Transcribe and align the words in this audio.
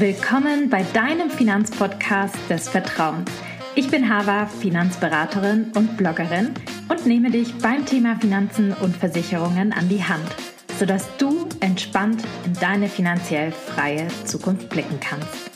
Willkommen 0.00 0.70
bei 0.70 0.82
deinem 0.94 1.28
Finanzpodcast 1.28 2.34
des 2.48 2.70
Vertrauens. 2.70 3.30
Ich 3.74 3.90
bin 3.90 4.08
Hava, 4.08 4.46
Finanzberaterin 4.46 5.72
und 5.76 5.98
Bloggerin 5.98 6.54
und 6.88 7.04
nehme 7.04 7.30
dich 7.30 7.58
beim 7.58 7.84
Thema 7.84 8.16
Finanzen 8.16 8.72
und 8.72 8.96
Versicherungen 8.96 9.74
an 9.74 9.90
die 9.90 10.02
Hand, 10.02 10.24
sodass 10.78 11.06
du 11.18 11.46
entspannt 11.60 12.22
in 12.46 12.54
deine 12.54 12.88
finanziell 12.88 13.52
freie 13.52 14.08
Zukunft 14.24 14.70
blicken 14.70 14.98
kannst. 15.00 15.50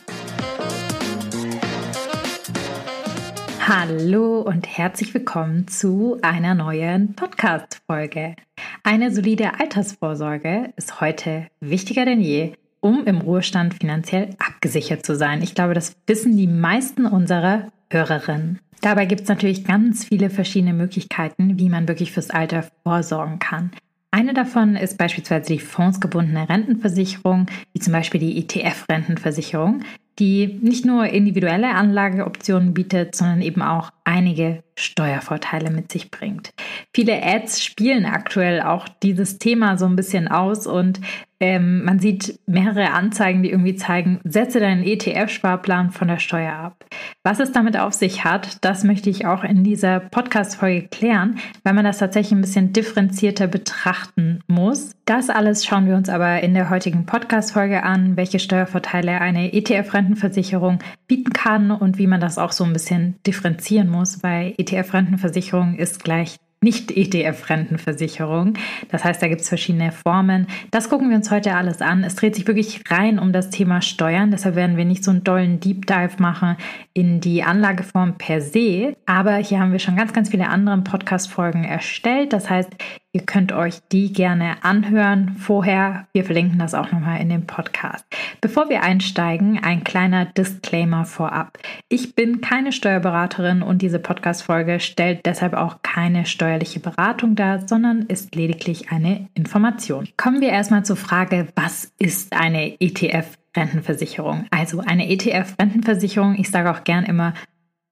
Hallo 3.67 4.43
und 4.43 4.67
herzlich 4.67 5.15
willkommen 5.15 5.69
zu 5.69 6.19
einer 6.21 6.55
neuen 6.55 7.15
Podcast-Folge. 7.15 8.37
Eine 8.83 9.11
solide 9.11 9.59
Altersvorsorge 9.59 10.75
ist 10.77 11.01
heute 11.01 11.46
wichtiger 11.61 12.04
denn 12.04 12.21
je 12.21 12.53
um 12.85 13.07
im 13.07 13.23
Ruhestand 13.23 13.73
finanziell 13.73 14.37
abgesichert 14.39 15.07
zu 15.07 15.17
sein. 15.17 15.43
Ich 15.43 15.55
glaube, 15.55 15.73
das 15.73 15.97
wissen 16.07 16.37
die 16.37 16.47
meisten 16.47 17.07
unserer 17.07 17.73
Hörerinnen. 17.91 18.59
Dabei 18.83 19.07
gibt 19.07 19.23
es 19.23 19.29
natürlich 19.29 19.65
ganz 19.65 20.05
viele 20.05 20.29
verschiedene 20.29 20.75
Möglichkeiten, 20.75 21.59
wie 21.59 21.71
man 21.71 21.89
wirklich 21.89 22.13
fürs 22.13 22.29
Alter 22.29 22.69
vorsorgen 22.83 23.39
kann. 23.39 23.71
Eine 24.11 24.35
davon 24.35 24.77
ist 24.77 24.99
beispielsweise 24.99 25.55
die 25.55 25.61
fondsgebundene 25.61 26.47
Rentenversicherung, 26.47 27.47
wie 27.73 27.81
zum 27.81 27.95
Beispiel 27.95 28.21
die 28.21 28.39
ETF-Rentenversicherung, 28.39 29.81
die 30.19 30.59
nicht 30.61 30.85
nur 30.85 31.07
individuelle 31.07 31.75
Anlageoptionen 31.75 32.75
bietet, 32.75 33.17
sondern 33.17 33.41
eben 33.41 33.62
auch 33.62 33.91
einige 34.05 34.62
Steuervorteile 34.77 35.71
mit 35.71 35.91
sich 35.91 36.11
bringt. 36.11 36.51
Viele 36.94 37.25
Ads 37.25 37.64
spielen 37.64 38.06
aktuell 38.06 38.61
auch 38.62 38.86
dieses 38.89 39.39
Thema 39.39 39.77
so 39.77 39.84
ein 39.84 39.97
bisschen 39.97 40.28
aus 40.28 40.69
und 40.69 41.00
ähm, 41.41 41.84
man 41.84 41.98
sieht 41.98 42.39
mehrere 42.47 42.92
Anzeigen, 42.92 43.42
die 43.42 43.51
irgendwie 43.51 43.75
zeigen, 43.75 44.20
setze 44.23 44.61
deinen 44.61 44.84
ETF-Sparplan 44.84 45.91
von 45.91 46.06
der 46.06 46.20
Steuer 46.20 46.53
ab. 46.55 46.84
Was 47.25 47.41
es 47.41 47.51
damit 47.51 47.77
auf 47.77 47.95
sich 47.95 48.25
hat, 48.25 48.64
das 48.64 48.84
möchte 48.84 49.11
ich 49.11 49.27
auch 49.27 49.42
in 49.42 49.64
dieser 49.64 49.98
Podcast-Folge 49.98 50.86
klären, 50.86 51.39
weil 51.64 51.75
man 51.75 51.84
das 51.84 51.98
tatsächlich 51.98 52.39
ein 52.39 52.41
bisschen 52.42 52.73
differenzierter 52.73 53.48
betrachten 53.48 54.39
muss. 54.47 54.92
Das 55.05 55.31
alles 55.31 55.67
schauen 55.67 55.89
wir 55.89 55.97
uns 55.97 56.08
aber 56.08 56.45
in 56.45 56.55
der 56.55 56.70
heutigen 56.70 57.06
Podcast-Folge 57.06 57.83
an, 57.83 58.17
welche 58.17 58.39
Steuervorteile 58.39 59.20
eine 59.20 59.53
ETF-Rentenversicherung 59.53 60.79
bieten 61.08 61.33
kann 61.33 61.73
und 61.73 61.98
wie 61.98 62.06
man 62.06 62.20
das 62.20 62.39
auch 62.39 62.53
so 62.53 62.62
ein 62.62 62.73
bisschen 62.73 63.17
differenzieren 63.27 63.91
muss, 63.91 64.23
weil 64.23 64.55
ETF-Rentenversicherung 64.58 65.75
ist 65.75 66.05
gleich 66.05 66.36
nicht-ETF-Rentenversicherung. 66.65 68.55
Das 68.91 69.05
heißt, 69.05 69.23
da 69.23 69.29
gibt 69.29 69.43
es 69.43 69.48
verschiedene 69.48 69.93
Formen. 69.93 70.48
Das 70.73 70.89
gucken 70.89 71.11
wir 71.11 71.17
uns 71.17 71.31
heute 71.31 71.55
alles 71.55 71.81
an. 71.81 72.03
Es 72.03 72.17
dreht 72.17 72.34
sich 72.34 72.48
wirklich 72.48 72.83
rein 72.91 73.20
um 73.20 73.33
das 73.33 73.51
Thema 73.51 73.81
Steuern. 73.83 74.33
Deshalb 74.33 74.57
werden 74.57 74.77
wir 74.77 74.85
nicht 74.85 75.05
so 75.05 75.12
einen 75.12 75.23
dollen 75.23 75.61
Deep 75.61 75.87
Dive 75.87 76.17
machen 76.19 76.57
in 76.92 77.20
die 77.20 77.45
Anlageform 77.45 78.19
per 78.19 78.41
se. 78.41 78.97
Aber 79.07 79.37
hier 79.37 79.61
haben 79.61 79.70
wir 79.70 79.79
schon 79.79 79.97
ganz, 79.97 80.12
ganz 80.12 80.31
viele 80.31 80.48
andere 80.48 80.79
Podcast-Folgen 80.79 81.65
erstellt. 81.65 82.33
Das 82.33 82.51
heißt, 82.51 82.73
Ihr 83.17 83.25
könnt 83.25 83.53
euch 83.53 83.79
die 83.93 84.12
gerne 84.12 84.65
anhören 84.65 85.37
vorher. 85.39 86.09
Wir 86.12 86.25
verlinken 86.25 86.59
das 86.59 86.75
auch 86.75 86.91
nochmal 86.91 87.20
in 87.20 87.29
dem 87.29 87.47
Podcast. 87.47 88.05
Bevor 88.41 88.69
wir 88.69 88.83
einsteigen, 88.83 89.62
ein 89.62 89.84
kleiner 89.84 90.25
Disclaimer 90.25 91.05
vorab. 91.05 91.57
Ich 91.89 92.17
bin 92.17 92.41
keine 92.41 92.73
Steuerberaterin 92.73 93.62
und 93.62 93.83
diese 93.83 94.01
Podcast-Folge 94.01 94.81
stellt 94.81 95.25
deshalb 95.27 95.55
auch 95.55 95.81
keine 95.83 96.27
steuerliche 96.27 96.81
Beratung 96.81 97.37
dar, 97.37 97.69
sondern 97.69 98.03
ist 98.03 98.35
lediglich 98.35 98.91
eine 98.91 99.29
Information. 99.35 100.09
Kommen 100.17 100.41
wir 100.41 100.48
erstmal 100.48 100.85
zur 100.85 100.97
Frage, 100.97 101.47
was 101.55 101.92
ist 102.01 102.33
eine 102.33 102.81
ETF? 102.81 103.39
Rentenversicherung. 103.57 104.47
Also 104.51 104.81
eine 104.81 105.09
ETF-Rentenversicherung, 105.09 106.35
ich 106.37 106.51
sage 106.51 106.73
auch 106.73 106.83
gern 106.83 107.05
immer 107.05 107.35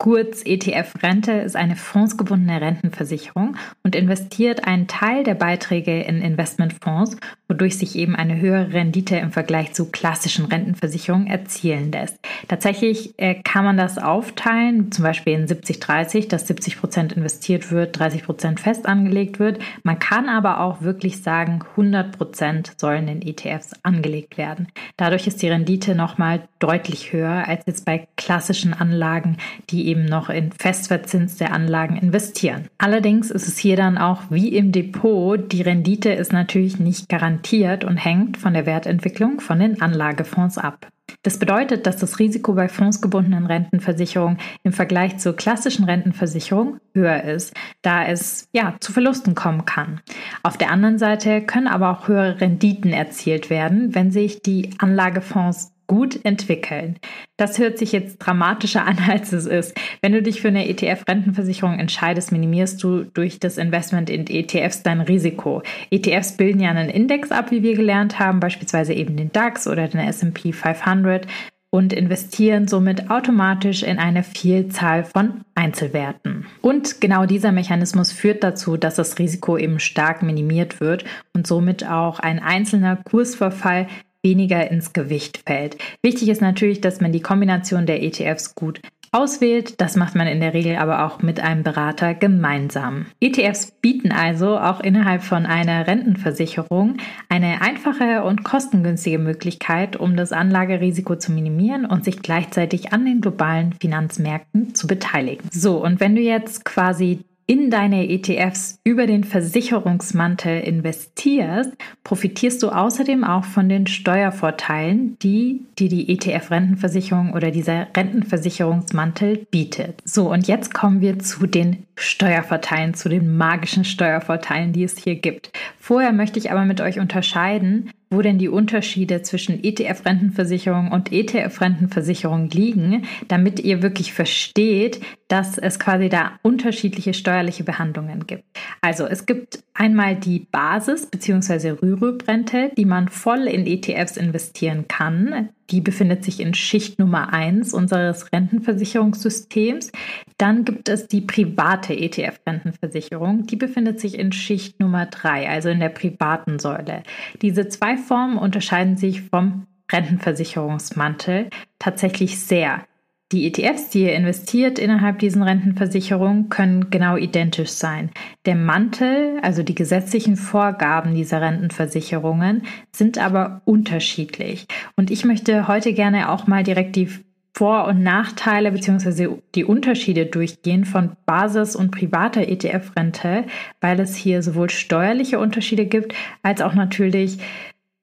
Kurz 0.02 0.42
ETF 0.44 0.94
Rente 1.00 1.30
ist 1.30 1.54
eine 1.54 1.76
fondsgebundene 1.76 2.60
Rentenversicherung 2.60 3.56
und 3.84 3.94
investiert 3.94 4.66
einen 4.66 4.88
Teil 4.88 5.22
der 5.22 5.34
Beiträge 5.34 6.02
in 6.02 6.22
Investmentfonds, 6.22 7.16
wodurch 7.46 7.78
sich 7.78 7.94
eben 7.94 8.16
eine 8.16 8.40
höhere 8.40 8.72
Rendite 8.72 9.14
im 9.14 9.30
Vergleich 9.30 9.74
zu 9.74 9.92
klassischen 9.92 10.46
Rentenversicherungen 10.46 11.28
erzielen 11.28 11.92
lässt. 11.92 12.18
Tatsächlich 12.48 13.16
äh, 13.18 13.34
kann 13.44 13.64
man 13.64 13.76
das 13.76 13.96
aufteilen, 13.98 14.90
zum 14.90 15.04
Beispiel 15.04 15.34
in 15.34 15.46
70-30, 15.46 16.28
dass 16.28 16.48
70 16.48 16.80
Prozent 16.80 17.12
investiert 17.12 17.70
wird, 17.70 17.96
30 17.96 18.24
Prozent 18.24 18.58
fest 18.58 18.86
angelegt 18.86 19.38
wird. 19.38 19.60
Man 19.84 20.00
kann 20.00 20.28
aber 20.28 20.58
auch 20.58 20.82
wirklich 20.82 21.22
sagen, 21.22 21.62
100 21.76 22.18
Prozent 22.18 22.72
sollen 22.76 23.06
in 23.06 23.22
ETFs 23.22 23.70
angelegt 23.84 24.36
werden. 24.36 24.66
Dadurch 24.96 25.28
ist 25.28 25.42
die 25.42 25.48
Rendite 25.48 25.94
nochmal 25.94 26.48
deutlich 26.58 27.12
höher 27.12 27.46
als 27.46 27.66
jetzt 27.66 27.84
bei 27.84 28.08
klassischen 28.16 28.74
Anlagen, 28.74 29.36
die 29.70 29.86
eben 29.88 29.91
noch 29.94 30.30
in 30.30 30.52
festverzinste 30.52 31.50
Anlagen 31.50 31.96
investieren. 31.96 32.68
Allerdings 32.78 33.30
ist 33.30 33.48
es 33.48 33.58
hier 33.58 33.76
dann 33.76 33.98
auch 33.98 34.22
wie 34.30 34.48
im 34.48 34.72
Depot, 34.72 35.52
die 35.52 35.62
Rendite 35.62 36.12
ist 36.12 36.32
natürlich 36.32 36.78
nicht 36.78 37.08
garantiert 37.08 37.84
und 37.84 37.96
hängt 37.96 38.36
von 38.36 38.54
der 38.54 38.66
Wertentwicklung 38.66 39.40
von 39.40 39.58
den 39.58 39.80
Anlagefonds 39.80 40.58
ab. 40.58 40.88
Das 41.22 41.38
bedeutet, 41.38 41.86
dass 41.86 41.98
das 41.98 42.18
Risiko 42.18 42.54
bei 42.54 42.68
fondsgebundenen 42.68 43.46
Rentenversicherungen 43.46 44.38
im 44.64 44.72
Vergleich 44.72 45.18
zur 45.18 45.36
klassischen 45.36 45.84
Rentenversicherung 45.84 46.78
höher 46.94 47.22
ist, 47.22 47.54
da 47.82 48.04
es 48.04 48.48
ja 48.52 48.76
zu 48.80 48.92
Verlusten 48.92 49.34
kommen 49.34 49.64
kann. 49.64 50.00
Auf 50.42 50.56
der 50.56 50.70
anderen 50.70 50.98
Seite 50.98 51.42
können 51.42 51.68
aber 51.68 51.90
auch 51.90 52.08
höhere 52.08 52.40
Renditen 52.40 52.92
erzielt 52.92 53.50
werden, 53.50 53.94
wenn 53.94 54.10
sich 54.10 54.42
die 54.42 54.70
Anlagefonds 54.78 55.71
gut 55.86 56.24
entwickeln. 56.24 56.98
Das 57.36 57.58
hört 57.58 57.78
sich 57.78 57.92
jetzt 57.92 58.18
dramatischer 58.18 58.84
an, 58.86 58.98
als 59.08 59.32
es 59.32 59.46
ist. 59.46 59.78
Wenn 60.00 60.12
du 60.12 60.22
dich 60.22 60.40
für 60.40 60.48
eine 60.48 60.68
ETF-Rentenversicherung 60.68 61.78
entscheidest, 61.78 62.32
minimierst 62.32 62.82
du 62.82 63.04
durch 63.04 63.40
das 63.40 63.58
Investment 63.58 64.10
in 64.10 64.26
ETFs 64.26 64.82
dein 64.82 65.00
Risiko. 65.00 65.62
ETFs 65.90 66.36
bilden 66.36 66.60
ja 66.60 66.70
einen 66.70 66.88
Index 66.88 67.30
ab, 67.30 67.50
wie 67.50 67.62
wir 67.62 67.76
gelernt 67.76 68.18
haben, 68.18 68.40
beispielsweise 68.40 68.94
eben 68.94 69.16
den 69.16 69.32
DAX 69.32 69.66
oder 69.66 69.88
den 69.88 70.00
S&P 70.00 70.52
500 70.52 71.26
und 71.74 71.94
investieren 71.94 72.68
somit 72.68 73.10
automatisch 73.10 73.82
in 73.82 73.98
eine 73.98 74.22
Vielzahl 74.22 75.04
von 75.04 75.40
Einzelwerten. 75.54 76.46
Und 76.60 77.00
genau 77.00 77.24
dieser 77.24 77.50
Mechanismus 77.50 78.12
führt 78.12 78.44
dazu, 78.44 78.76
dass 78.76 78.96
das 78.96 79.18
Risiko 79.18 79.56
eben 79.56 79.80
stark 79.80 80.22
minimiert 80.22 80.80
wird 80.80 81.04
und 81.32 81.46
somit 81.46 81.88
auch 81.88 82.18
ein 82.18 82.40
einzelner 82.40 82.96
Kursverfall 82.96 83.88
weniger 84.22 84.70
ins 84.70 84.92
Gewicht 84.92 85.42
fällt. 85.46 85.76
Wichtig 86.02 86.28
ist 86.28 86.40
natürlich, 86.40 86.80
dass 86.80 87.00
man 87.00 87.12
die 87.12 87.20
Kombination 87.20 87.86
der 87.86 88.02
ETFs 88.02 88.54
gut 88.54 88.80
auswählt. 89.14 89.78
Das 89.80 89.94
macht 89.94 90.14
man 90.14 90.26
in 90.26 90.40
der 90.40 90.54
Regel 90.54 90.76
aber 90.76 91.04
auch 91.04 91.20
mit 91.20 91.38
einem 91.38 91.62
Berater 91.62 92.14
gemeinsam. 92.14 93.06
ETFs 93.20 93.70
bieten 93.82 94.10
also 94.10 94.58
auch 94.58 94.80
innerhalb 94.80 95.22
von 95.22 95.44
einer 95.44 95.86
Rentenversicherung 95.86 96.96
eine 97.28 97.60
einfache 97.60 98.24
und 98.24 98.42
kostengünstige 98.42 99.18
Möglichkeit, 99.18 99.96
um 99.96 100.16
das 100.16 100.32
Anlagerisiko 100.32 101.16
zu 101.16 101.30
minimieren 101.30 101.84
und 101.84 102.06
sich 102.06 102.22
gleichzeitig 102.22 102.94
an 102.94 103.04
den 103.04 103.20
globalen 103.20 103.74
Finanzmärkten 103.74 104.74
zu 104.74 104.86
beteiligen. 104.86 105.46
So, 105.52 105.84
und 105.84 106.00
wenn 106.00 106.16
du 106.16 106.22
jetzt 106.22 106.64
quasi 106.64 107.20
in 107.52 107.68
deine 107.68 108.08
ETFs 108.08 108.78
über 108.82 109.06
den 109.06 109.24
Versicherungsmantel 109.24 110.62
investierst, 110.62 111.70
profitierst 112.02 112.62
du 112.62 112.70
außerdem 112.70 113.24
auch 113.24 113.44
von 113.44 113.68
den 113.68 113.86
Steuervorteilen, 113.86 115.18
die 115.22 115.60
dir 115.78 115.90
die 115.90 116.08
ETF-Rentenversicherung 116.08 117.34
oder 117.34 117.50
dieser 117.50 117.88
Rentenversicherungsmantel 117.94 119.46
bietet. 119.50 120.00
So, 120.02 120.32
und 120.32 120.48
jetzt 120.48 120.72
kommen 120.72 121.02
wir 121.02 121.18
zu 121.18 121.46
den 121.46 121.84
Steuervorteilen, 121.94 122.94
zu 122.94 123.10
den 123.10 123.36
magischen 123.36 123.84
Steuervorteilen, 123.84 124.72
die 124.72 124.84
es 124.84 124.96
hier 124.96 125.16
gibt. 125.16 125.50
Vorher 125.78 126.14
möchte 126.14 126.38
ich 126.38 126.50
aber 126.50 126.64
mit 126.64 126.80
euch 126.80 127.00
unterscheiden, 127.00 127.90
wo 128.12 128.22
denn 128.22 128.38
die 128.38 128.48
Unterschiede 128.48 129.22
zwischen 129.22 129.62
ETF-Rentenversicherung 129.64 130.92
und 130.92 131.10
ETF-Rentenversicherung 131.10 132.50
liegen, 132.50 133.04
damit 133.28 133.60
ihr 133.60 133.82
wirklich 133.82 134.12
versteht, 134.12 135.00
dass 135.28 135.56
es 135.56 135.78
quasi 135.78 136.10
da 136.10 136.32
unterschiedliche 136.42 137.14
steuerliche 137.14 137.64
Behandlungen 137.64 138.26
gibt. 138.26 138.44
Also 138.82 139.06
es 139.06 139.24
gibt 139.24 139.64
einmal 139.72 140.14
die 140.14 140.40
Basis- 140.50 141.06
bzw. 141.06 141.70
Rürup-Rente, 141.70 142.70
die 142.76 142.84
man 142.84 143.08
voll 143.08 143.48
in 143.48 143.66
ETFs 143.66 144.18
investieren 144.18 144.86
kann. 144.88 145.48
Die 145.70 145.80
befindet 145.80 146.22
sich 146.22 146.38
in 146.38 146.52
Schicht 146.52 146.98
Nummer 146.98 147.32
1 147.32 147.72
unseres 147.72 148.30
Rentenversicherungssystems. 148.30 149.90
Dann 150.36 150.66
gibt 150.66 150.90
es 150.90 151.06
die 151.08 151.22
private 151.22 151.94
ETF-Rentenversicherung. 151.94 153.46
Die 153.46 153.56
befindet 153.56 153.98
sich 153.98 154.18
in 154.18 154.32
Schicht 154.32 154.80
Nummer 154.80 155.06
3, 155.06 155.48
also 155.48 155.70
in 155.70 155.80
der 155.80 155.88
privaten 155.88 156.58
Säule. 156.58 157.02
Diese 157.40 157.68
zwei 157.68 157.96
Formen 158.02 158.38
unterscheiden 158.38 158.96
sich 158.96 159.22
vom 159.22 159.66
Rentenversicherungsmantel 159.90 161.50
tatsächlich 161.78 162.38
sehr. 162.38 162.84
Die 163.32 163.46
ETFs, 163.46 163.88
die 163.88 164.02
ihr 164.02 164.14
investiert 164.14 164.78
innerhalb 164.78 165.18
diesen 165.18 165.42
Rentenversicherungen, 165.42 166.50
können 166.50 166.90
genau 166.90 167.16
identisch 167.16 167.70
sein. 167.70 168.10
Der 168.44 168.56
Mantel, 168.56 169.38
also 169.40 169.62
die 169.62 169.74
gesetzlichen 169.74 170.36
Vorgaben 170.36 171.14
dieser 171.14 171.40
Rentenversicherungen, 171.40 172.64
sind 172.94 173.16
aber 173.16 173.62
unterschiedlich. 173.64 174.66
Und 174.96 175.10
ich 175.10 175.24
möchte 175.24 175.66
heute 175.66 175.94
gerne 175.94 176.30
auch 176.30 176.46
mal 176.46 176.62
direkt 176.62 176.94
die 176.96 177.08
vor- 177.54 177.86
und 177.86 178.02
Nachteile 178.02 178.72
bzw. 178.72 179.28
die 179.54 179.64
Unterschiede 179.64 180.26
durchgehen 180.26 180.84
von 180.84 181.12
Basis- 181.26 181.76
und 181.76 181.90
privater 181.90 182.48
ETF-Rente, 182.48 183.44
weil 183.80 184.00
es 184.00 184.14
hier 184.14 184.42
sowohl 184.42 184.70
steuerliche 184.70 185.38
Unterschiede 185.38 185.86
gibt, 185.86 186.14
als 186.42 186.60
auch 186.62 186.74
natürlich 186.74 187.38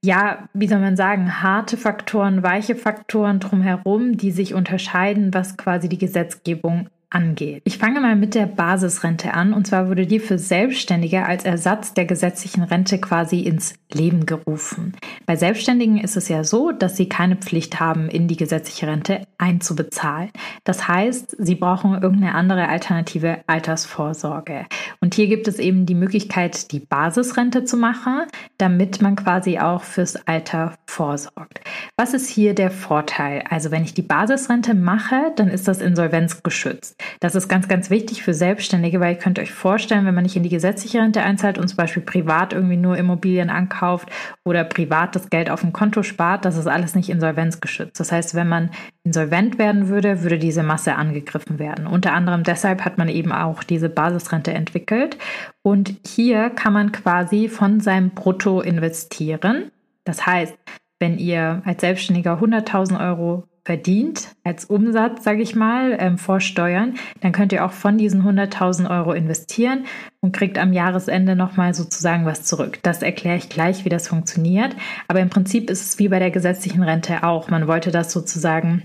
ja, 0.04 0.48
wie 0.54 0.68
soll 0.68 0.80
man 0.80 0.96
sagen, 0.96 1.42
harte 1.42 1.76
Faktoren, 1.76 2.42
weiche 2.42 2.76
Faktoren 2.76 3.40
drumherum, 3.40 4.18
die 4.18 4.32
sich 4.32 4.54
unterscheiden, 4.54 5.34
was 5.34 5.58
quasi 5.58 5.90
die 5.90 5.98
Gesetzgebung 5.98 6.90
angeht. 7.10 7.64
Ich 7.66 7.78
fange 7.78 8.00
mal 8.02 8.16
mit 8.16 8.36
der 8.36 8.46
Basisrente 8.46 9.34
an 9.34 9.54
und 9.54 9.66
zwar 9.66 9.90
wurde 9.90 10.06
die 10.06 10.20
für 10.20 10.38
Selbstständige 10.38 11.26
als 11.26 11.44
Ersatz 11.44 11.94
der 11.94 12.06
gesetzlichen 12.06 12.64
Rente 12.64 13.00
quasi 13.00 13.40
ins 13.40 13.74
Leben 13.92 14.28
gerufen. 14.28 14.94
Bei 15.26 15.36
Selbstständigen 15.36 15.98
ist 15.98 16.18
es 16.18 16.30
ja 16.30 16.44
so, 16.44 16.72
dass 16.72 16.96
sie 16.98 17.10
keine 17.10 17.36
Pflicht 17.36 17.80
haben, 17.80 18.10
in 18.10 18.28
die 18.28 18.38
gesetzliche 18.38 18.88
Rente 18.88 19.24
einzubezahlen. 19.40 20.30
Das 20.64 20.88
heißt, 20.88 21.36
sie 21.40 21.56
brauchen 21.56 21.94
irgendeine 21.94 22.36
andere 22.36 22.68
alternative 22.68 23.40
Altersvorsorge. 23.48 24.66
Und 25.02 25.16
hier 25.16 25.28
gibt 25.28 25.48
es 25.48 25.58
eben 25.58 25.88
die 25.88 25.96
Möglichkeit, 25.96 26.72
die 26.72 26.80
Basisrente 26.80 27.64
zu 27.64 27.78
machen, 27.78 28.24
damit 28.60 29.02
man 29.02 29.16
quasi 29.16 29.58
auch 29.58 29.82
fürs 29.82 30.28
Alter 30.28 30.76
vorsorgt. 30.86 31.62
Was 31.98 32.14
ist 32.14 32.30
hier 32.30 32.54
der 32.54 32.70
Vorteil? 32.70 33.44
Also 33.50 33.72
wenn 33.72 33.84
ich 33.84 33.96
die 33.96 34.04
Basisrente 34.04 34.76
mache, 34.76 35.32
dann 35.36 35.48
ist 35.48 35.68
das 35.68 35.82
insolvenzgeschützt. 35.82 36.99
Das 37.20 37.36
ist 37.36 37.48
ganz, 37.48 37.68
ganz 37.68 37.90
wichtig 37.90 38.24
für 38.24 38.34
Selbstständige, 38.34 39.00
weil 39.00 39.14
ihr 39.14 39.20
könnt 39.20 39.40
euch 39.40 39.52
vorstellen, 39.52 40.06
wenn 40.06 40.16
man 40.16 40.24
nicht 40.24 40.36
in 40.36 40.44
die 40.44 40.50
gesetzliche 40.50 41.00
Rente 41.00 41.22
einzahlt 41.22 41.58
und 41.58 41.68
zum 41.68 41.78
Beispiel 41.78 42.04
privat 42.04 42.54
irgendwie 42.54 42.78
nur 42.78 42.98
Immobilien 42.98 43.50
ankauft 43.50 44.10
oder 44.46 44.64
privat 44.64 45.16
das 45.16 45.30
Geld 45.30 45.50
auf 45.50 45.62
dem 45.62 45.74
Konto 45.74 46.04
spart, 46.04 46.46
das 46.46 46.58
ist 46.58 46.68
alles 46.68 46.96
nicht 46.96 47.10
insolvenzgeschützt. 47.10 48.00
Das 48.00 48.12
heißt, 48.12 48.36
wenn 48.36 48.48
man 48.48 48.72
insolvent 49.04 49.58
werden 49.58 49.90
würde, 49.90 50.24
würde 50.24 50.40
diese 50.40 50.64
Masse 50.64 50.96
angegriffen 50.96 51.60
werden. 51.60 51.88
Unter 51.88 52.14
anderem 52.14 52.44
deshalb 52.44 52.86
hat 52.86 52.98
man 52.98 53.10
eben 53.10 53.32
auch 53.32 53.64
diese 53.64 53.90
Basisrente 53.90 54.54
entwickelt. 54.54 55.18
Und 55.62 55.96
hier 56.06 56.50
kann 56.50 56.74
man 56.74 56.92
quasi 56.92 57.50
von 57.50 57.80
seinem 57.80 58.12
Brutto 58.12 58.62
investieren. 58.62 59.72
Das 60.04 60.26
heißt, 60.26 60.56
wenn 61.00 61.18
ihr 61.18 61.62
als 61.66 61.82
Selbstständiger 61.82 62.40
100.000 62.42 63.00
Euro 63.00 63.46
verdient 63.64 64.36
als 64.44 64.66
Umsatz, 64.66 65.24
sage 65.24 65.42
ich 65.42 65.56
mal, 65.56 65.96
ähm, 66.00 66.18
vor 66.18 66.40
Steuern, 66.40 66.96
dann 67.22 67.32
könnt 67.32 67.52
ihr 67.52 67.66
auch 67.66 67.72
von 67.72 67.98
diesen 67.98 68.24
100.000 68.24 68.90
Euro 68.90 69.14
investieren 69.14 69.86
und 70.22 70.34
kriegt 70.34 70.58
am 70.58 70.74
Jahresende 70.74 71.36
nochmal 71.36 71.74
sozusagen 71.74 72.26
was 72.26 72.44
zurück. 72.44 72.80
Das 72.84 73.02
erkläre 73.02 73.38
ich 73.38 73.50
gleich, 73.50 73.86
wie 73.86 73.90
das 73.90 74.08
funktioniert. 74.08 74.76
Aber 75.08 75.20
im 75.20 75.30
Prinzip 75.30 75.70
ist 75.70 75.82
es 75.82 76.00
wie 76.00 76.10
bei 76.10 76.20
der 76.20 76.32
gesetzlichen 76.32 76.84
Rente 76.84 77.24
auch. 77.24 77.50
Man 77.50 77.68
wollte 77.68 77.92
das 77.92 78.12
sozusagen 78.12 78.84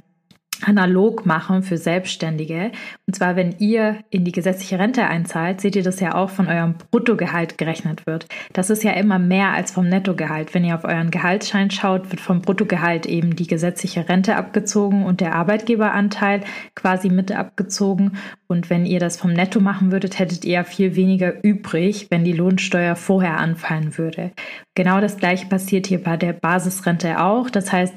analog 0.64 1.26
machen 1.26 1.62
für 1.62 1.76
Selbstständige. 1.76 2.72
Und 3.06 3.14
zwar, 3.14 3.36
wenn 3.36 3.56
ihr 3.58 3.98
in 4.10 4.24
die 4.24 4.32
gesetzliche 4.32 4.78
Rente 4.78 5.04
einzahlt, 5.06 5.60
seht 5.60 5.76
ihr 5.76 5.82
das 5.82 6.00
ja 6.00 6.14
auch 6.14 6.30
von 6.30 6.48
eurem 6.48 6.74
Bruttogehalt 6.90 7.58
gerechnet 7.58 8.06
wird. 8.06 8.26
Das 8.52 8.70
ist 8.70 8.82
ja 8.82 8.92
immer 8.92 9.18
mehr 9.18 9.50
als 9.50 9.70
vom 9.70 9.88
Nettogehalt. 9.88 10.54
Wenn 10.54 10.64
ihr 10.64 10.74
auf 10.74 10.84
euren 10.84 11.10
Gehaltsschein 11.10 11.70
schaut, 11.70 12.10
wird 12.10 12.20
vom 12.20 12.42
Bruttogehalt 12.42 13.06
eben 13.06 13.36
die 13.36 13.46
gesetzliche 13.46 14.08
Rente 14.08 14.36
abgezogen 14.36 15.04
und 15.04 15.20
der 15.20 15.34
Arbeitgeberanteil 15.34 16.42
quasi 16.74 17.08
mit 17.08 17.32
abgezogen. 17.32 18.18
Und 18.46 18.70
wenn 18.70 18.86
ihr 18.86 19.00
das 19.00 19.16
vom 19.16 19.32
Netto 19.32 19.60
machen 19.60 19.90
würdet, 19.92 20.18
hättet 20.18 20.44
ihr 20.44 20.54
ja 20.54 20.64
viel 20.64 20.96
weniger 20.96 21.42
übrig, 21.42 22.06
wenn 22.10 22.24
die 22.24 22.32
Lohnsteuer 22.32 22.94
vorher 22.96 23.38
anfallen 23.38 23.98
würde. 23.98 24.32
Genau 24.74 25.00
das 25.00 25.16
gleiche 25.16 25.46
passiert 25.46 25.86
hier 25.86 26.02
bei 26.02 26.16
der 26.16 26.32
Basisrente 26.32 27.20
auch. 27.20 27.50
Das 27.50 27.72
heißt, 27.72 27.94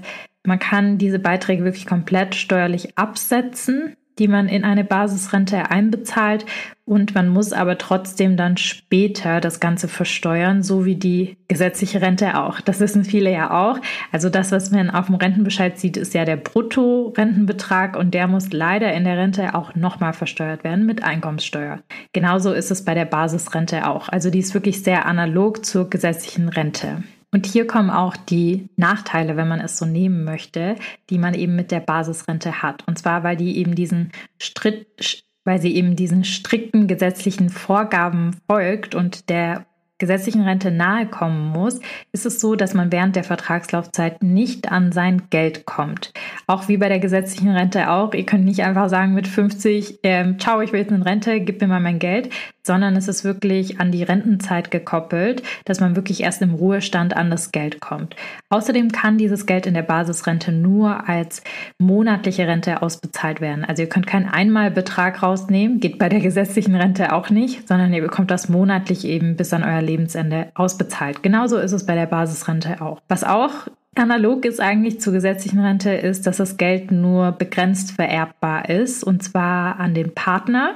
man 0.48 0.60
kann 0.60 0.98
diese 0.98 1.20
Beiträge 1.20 1.66
wirklich 1.66 1.86
komplett 1.86 2.34
steuerlich 2.34 2.98
absetzen, 2.98 3.98
die 4.18 4.30
man 4.30 4.48
in 4.48 4.64
eine 4.64 4.84
Basisrente 4.84 5.70
einbezahlt 5.70 6.46
und 6.86 7.14
man 7.14 7.28
muss 7.28 7.52
aber 7.52 7.78
trotzdem 7.78 8.38
dann 8.38 8.56
später 8.56 9.42
das 9.42 9.60
Ganze 9.60 9.90
versteuern, 9.90 10.64
so 10.64 10.86
wie 10.86 10.96
die 10.96 11.38
gesetzliche 11.50 12.02
Rente 12.02 12.40
auch. 12.42 12.62
Das 12.62 12.80
wissen 12.80 13.04
viele 13.04 13.32
ja 13.32 13.52
auch. 13.52 13.80
Also 14.12 14.30
das, 14.30 14.52
was 14.54 14.72
man 14.72 14.90
auf 14.90 15.08
dem 15.08 15.16
Rentenbescheid 15.16 15.78
sieht, 15.78 15.98
ist 15.98 16.14
ja 16.14 16.24
der 16.24 16.38
Bruttorentenbetrag 16.38 17.98
und 17.98 18.14
der 18.14 18.28
muss 18.28 18.54
leider 18.54 18.94
in 18.94 19.04
der 19.04 19.18
Rente 19.18 19.54
auch 19.54 19.76
nochmal 19.76 20.14
versteuert 20.14 20.64
werden 20.64 20.86
mit 20.86 21.04
Einkommenssteuer. 21.04 21.80
Genauso 22.14 22.54
ist 22.54 22.72
es 22.72 22.86
bei 22.86 22.94
der 22.94 23.06
Basisrente 23.06 23.86
auch. 23.86 24.08
Also 24.08 24.30
die 24.32 24.40
ist 24.40 24.54
wirklich 24.54 24.82
sehr 24.82 25.06
analog 25.06 25.66
zur 25.66 25.90
gesetzlichen 25.90 26.48
Rente. 26.48 27.04
Und 27.32 27.46
hier 27.46 27.68
kommen 27.68 27.90
auch 27.90 28.16
die 28.16 28.70
Nachteile, 28.78 29.36
wenn 29.36 29.48
man 29.48 29.60
es 29.60 29.78
so 29.78 29.86
nehmen 29.86 30.24
möchte, 30.24 30.76
die 31.10 31.18
man 31.18 31.34
eben 31.34 31.56
mit 31.56 31.72
der 31.72 31.82
Basisrente 31.82 32.62
hat. 32.62 32.88
Und 32.88 32.98
zwar, 32.98 33.24
weil 33.24 33.36
die 33.36 33.58
eben 33.58 33.76
diesen 33.76 34.12
Stritt, 34.42 35.24
weil 35.44 35.62
sie 35.62 35.76
eben 35.76 35.96
diesen 35.96 36.24
strikten 36.24 36.88
gesetzlichen 36.88 37.50
Vorgaben 37.50 38.38
folgt 38.48 38.96
und 38.96 39.30
der 39.30 39.66
gesetzlichen 39.98 40.44
Rente 40.44 40.72
nahe 40.72 41.08
kommen 41.08 41.48
muss, 41.48 41.80
ist 42.12 42.26
es 42.26 42.40
so, 42.40 42.56
dass 42.56 42.74
man 42.74 42.92
während 42.92 43.16
der 43.16 43.24
Vertragslaufzeit 43.24 44.24
nicht 44.24 44.72
an 44.72 44.92
sein 44.92 45.24
Geld 45.30 45.66
kommt. 45.66 46.14
Auch 46.46 46.68
wie 46.68 46.78
bei 46.78 46.90
der 46.90 47.00
gesetzlichen 47.00 47.50
Rente 47.50 47.90
auch. 47.90 48.14
Ihr 48.14 48.26
könnt 48.26 48.46
nicht 48.46 48.64
einfach 48.64 48.90
sagen 48.90 49.14
mit 49.14 49.28
50, 49.28 50.00
ähm, 50.04 50.40
ciao, 50.40 50.62
ich 50.62 50.72
will 50.72 50.82
jetzt 50.82 50.92
eine 50.92 51.06
Rente, 51.06 51.40
gib 51.42 51.62
mir 51.62 51.68
mal 51.68 51.80
mein 51.80 52.00
Geld, 52.00 52.30
sondern 52.68 52.96
es 52.96 53.08
ist 53.08 53.24
wirklich 53.24 53.80
an 53.80 53.92
die 53.92 54.04
Rentenzeit 54.04 54.70
gekoppelt, 54.70 55.42
dass 55.66 55.80
man 55.80 55.96
wirklich 55.96 56.22
erst 56.22 56.42
im 56.44 56.54
Ruhestand 56.54 57.16
an 57.16 57.32
das 57.32 57.52
Geld 57.52 57.80
kommt. 57.80 58.16
Außerdem 58.50 58.92
kann 58.92 59.18
dieses 59.18 59.46
Geld 59.46 59.66
in 59.66 59.74
der 59.74 59.82
Basisrente 59.82 60.52
nur 60.52 61.10
als 61.10 61.42
monatliche 61.80 62.48
Rente 62.48 62.82
ausbezahlt 62.82 63.42
werden. 63.42 63.66
Also 63.66 63.82
ihr 63.84 63.90
könnt 63.90 64.06
keinen 64.06 64.28
Einmalbetrag 64.28 65.24
rausnehmen, 65.24 65.80
geht 65.80 65.98
bei 65.98 66.10
der 66.10 66.20
gesetzlichen 66.20 66.76
Rente 66.76 67.14
auch 67.14 67.30
nicht, 67.30 67.68
sondern 67.68 67.94
ihr 67.94 68.02
bekommt 68.02 68.30
das 68.30 68.50
monatlich 68.50 69.06
eben 69.06 69.36
bis 69.38 69.54
an 69.54 69.64
euer 69.64 69.82
Lebensende 69.88 70.52
ausbezahlt. 70.54 71.24
Genauso 71.24 71.58
ist 71.58 71.72
es 71.72 71.86
bei 71.86 71.96
der 71.96 72.06
Basisrente 72.06 72.82
auch. 72.82 73.02
Was 73.08 73.24
auch 73.24 73.68
Analog 73.96 74.46
ist 74.46 74.60
eigentlich 74.60 75.02
zur 75.02 75.14
gesetzlichen 75.14 75.60
Rente 75.60 75.92
ist, 75.92 76.28
dass 76.28 76.38
das 76.38 76.58
Geld 76.58 76.92
nur 76.92 77.32
begrenzt 77.32 77.92
vererbbar 77.92 78.70
ist 78.70 79.04
und 79.04 79.24
zwar 79.24 79.80
an 79.80 79.94
den 79.94 80.14
Partner, 80.14 80.76